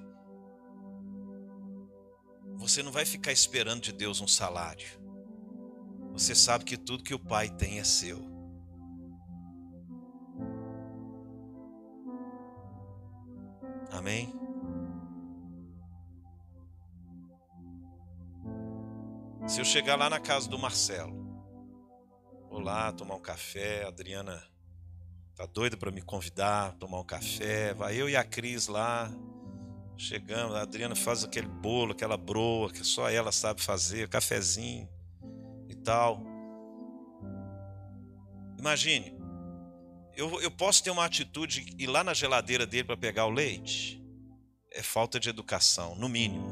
[2.58, 4.88] você não vai ficar esperando de Deus um salário.
[6.12, 8.20] Você sabe que tudo que o pai tem é seu.
[13.92, 14.34] Amém.
[19.48, 21.14] Se eu chegar lá na casa do Marcelo,
[22.50, 24.55] vou lá tomar um café, a Adriana
[25.36, 27.74] Tá doido para me convidar, tomar um café.
[27.74, 29.12] Vai eu e a Cris lá.
[29.98, 34.88] Chegamos, a Adriana faz aquele bolo, aquela broa que só ela sabe fazer, cafezinho
[35.68, 36.22] e tal.
[38.58, 39.14] Imagine,
[40.16, 43.30] eu, eu posso ter uma atitude de ir lá na geladeira dele para pegar o
[43.30, 44.02] leite?
[44.72, 46.48] É falta de educação, no mínimo.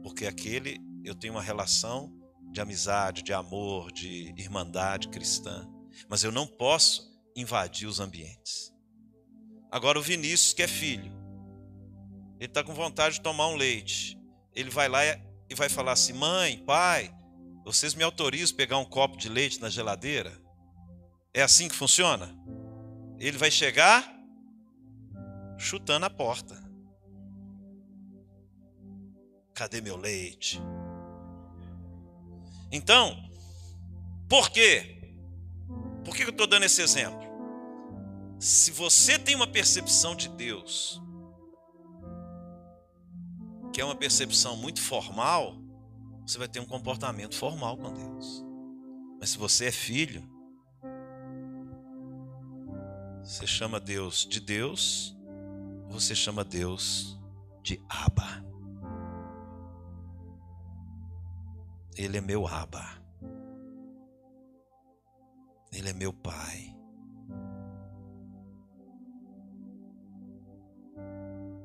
[0.00, 2.12] Porque aquele eu tenho uma relação
[2.52, 5.73] de amizade, de amor, de irmandade cristã
[6.08, 8.72] mas eu não posso invadir os ambientes.
[9.70, 11.12] Agora o Vinícius, que é filho,
[12.38, 14.18] ele está com vontade de tomar um leite.
[14.54, 15.00] Ele vai lá
[15.48, 17.14] e vai falar assim: mãe, pai,
[17.64, 20.40] vocês me autorizam a pegar um copo de leite na geladeira?
[21.32, 22.36] É assim que funciona?
[23.18, 24.14] Ele vai chegar
[25.58, 26.62] chutando a porta.
[29.54, 30.60] Cadê meu leite?
[32.70, 33.16] Então,
[34.28, 34.93] por quê?
[36.04, 37.24] Por que eu estou dando esse exemplo?
[38.38, 41.00] Se você tem uma percepção de Deus,
[43.72, 45.56] que é uma percepção muito formal,
[46.26, 48.44] você vai ter um comportamento formal com Deus.
[49.18, 50.22] Mas se você é filho,
[53.22, 55.16] você chama Deus de Deus,
[55.88, 57.18] você chama Deus
[57.62, 58.44] de Abba.
[61.96, 63.03] Ele é meu Abba.
[65.74, 66.74] Ele é meu Pai.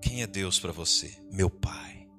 [0.02, 1.22] Quem é Deus para você?
[1.32, 2.10] Meu Pai.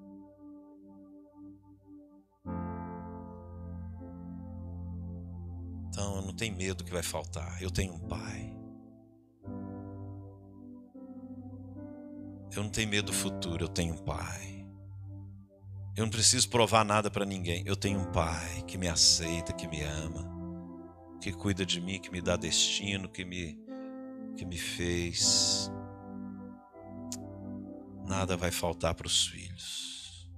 [5.89, 7.61] Então eu não tenho medo que vai faltar.
[7.61, 8.57] Eu tenho um pai.
[12.57, 14.67] Eu não tenho medo do futuro, eu tenho um pai.
[15.97, 17.63] Eu não preciso provar nada para ninguém.
[17.67, 20.40] Eu tenho um pai que me aceita, que me ama,
[21.21, 23.59] que cuida de mim, que me dá destino, que me
[24.37, 25.71] que me fez.
[28.07, 30.31] Nada vai faltar para os filhos.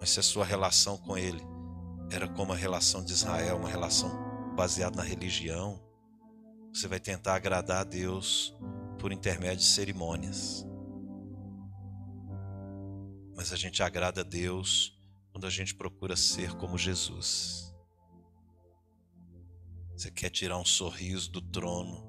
[0.00, 1.42] Mas se a sua relação com ele
[2.10, 5.80] era como a relação de Israel, uma relação baseada na religião,
[6.72, 8.56] você vai tentar agradar a Deus
[8.98, 10.66] por intermédio de cerimônias.
[13.36, 14.98] Mas a gente agrada a Deus
[15.30, 17.67] quando a gente procura ser como Jesus.
[19.98, 22.06] Você quer tirar um sorriso do trono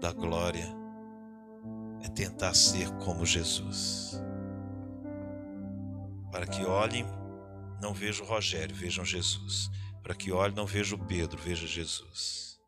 [0.00, 0.68] da glória,
[2.00, 4.22] é tentar ser como Jesus.
[6.30, 7.04] Para que olhem,
[7.82, 9.68] não vejam Rogério, vejam Jesus.
[10.00, 12.60] Para que olhem, não vejam Pedro, vejam Jesus.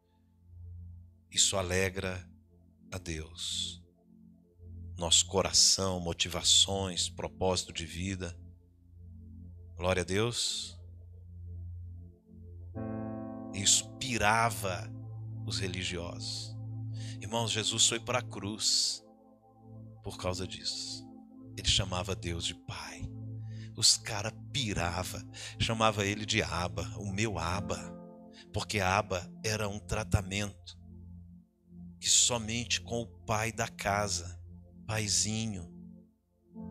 [1.30, 2.28] Isso alegra
[2.90, 3.80] a Deus.
[4.98, 8.36] Nosso coração, motivações, propósito de vida.
[9.76, 10.76] Glória a Deus.
[13.54, 14.92] Isso pirava
[15.46, 16.56] os religiosos.
[17.20, 19.04] Irmãos, Jesus foi para a cruz
[20.02, 21.08] por causa disso.
[21.56, 23.08] Ele chamava Deus de Pai.
[23.76, 25.24] Os caras pirava,
[25.60, 27.78] chamava ele de Aba, o meu Aba,
[28.52, 30.76] porque Aba era um tratamento
[32.00, 34.42] que somente com o pai da casa,
[34.88, 35.72] paizinho,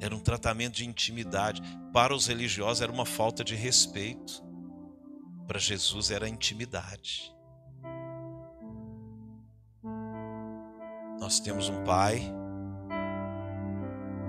[0.01, 1.61] era um tratamento de intimidade.
[1.93, 4.48] Para os religiosos era uma falta de respeito.
[5.49, 7.35] Para Jesus era intimidade.
[11.19, 12.21] Nós temos um pai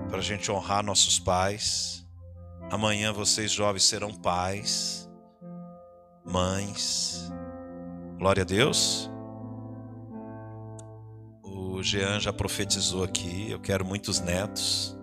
[0.09, 2.03] para a gente honrar nossos pais.
[2.71, 5.07] Amanhã vocês jovens serão pais,
[6.25, 7.31] mães.
[8.17, 9.07] Glória a Deus.
[11.43, 13.51] O Jean já profetizou aqui.
[13.51, 14.97] Eu quero muitos netos.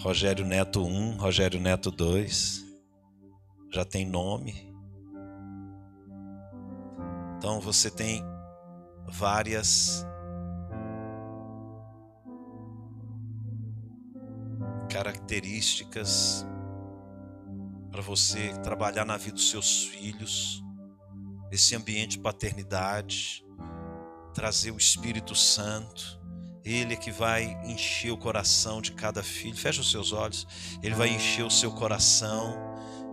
[0.00, 2.64] Rogério Neto 1, Rogério Neto 2.
[3.72, 4.69] Já tem nome.
[7.40, 8.22] Então você tem
[9.08, 10.06] várias
[14.90, 16.46] características
[17.90, 20.62] para você trabalhar na vida dos seus filhos,
[21.50, 23.42] esse ambiente de paternidade,
[24.34, 26.20] trazer o Espírito Santo.
[26.62, 29.56] Ele é que vai encher o coração de cada filho.
[29.56, 30.46] Fecha os seus olhos.
[30.82, 32.69] Ele vai encher o seu coração.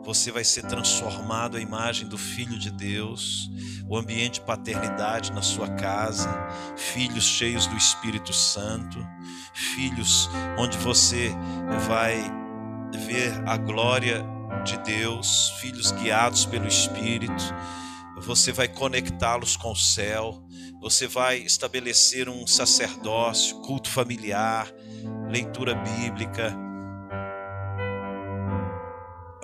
[0.07, 3.51] Você vai ser transformado à imagem do Filho de Deus.
[3.89, 6.29] O ambiente de paternidade na sua casa.
[6.77, 8.97] Filhos cheios do Espírito Santo.
[9.53, 11.35] Filhos onde você
[11.87, 12.23] vai
[13.05, 14.25] ver a glória
[14.63, 15.49] de Deus.
[15.59, 17.43] Filhos guiados pelo Espírito.
[18.21, 20.47] Você vai conectá-los com o céu
[20.79, 24.71] você vai estabelecer um sacerdócio, culto familiar,
[25.27, 26.66] leitura bíblica.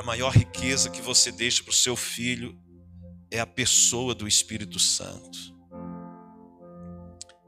[0.03, 2.59] A maior riqueza que você deixa para o seu filho
[3.31, 5.39] é a pessoa do Espírito Santo.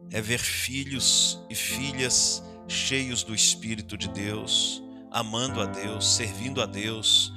[0.09, 4.81] É ver filhos e filhas cheios do Espírito de Deus,
[5.11, 7.33] amando a Deus, servindo a Deus,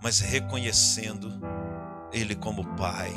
[0.00, 1.40] mas reconhecendo
[2.12, 3.12] Ele como Pai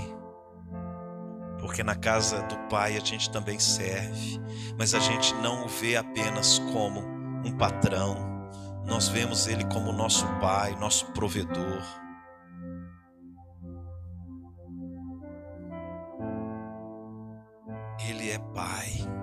[1.59, 4.39] porque na casa do Pai a gente também serve,
[4.77, 7.01] mas a gente não o vê apenas como
[7.45, 8.38] um patrão,
[8.89, 11.83] nós vemos Ele como nosso Pai, nosso provedor.
[18.07, 19.18] Ele é Pai.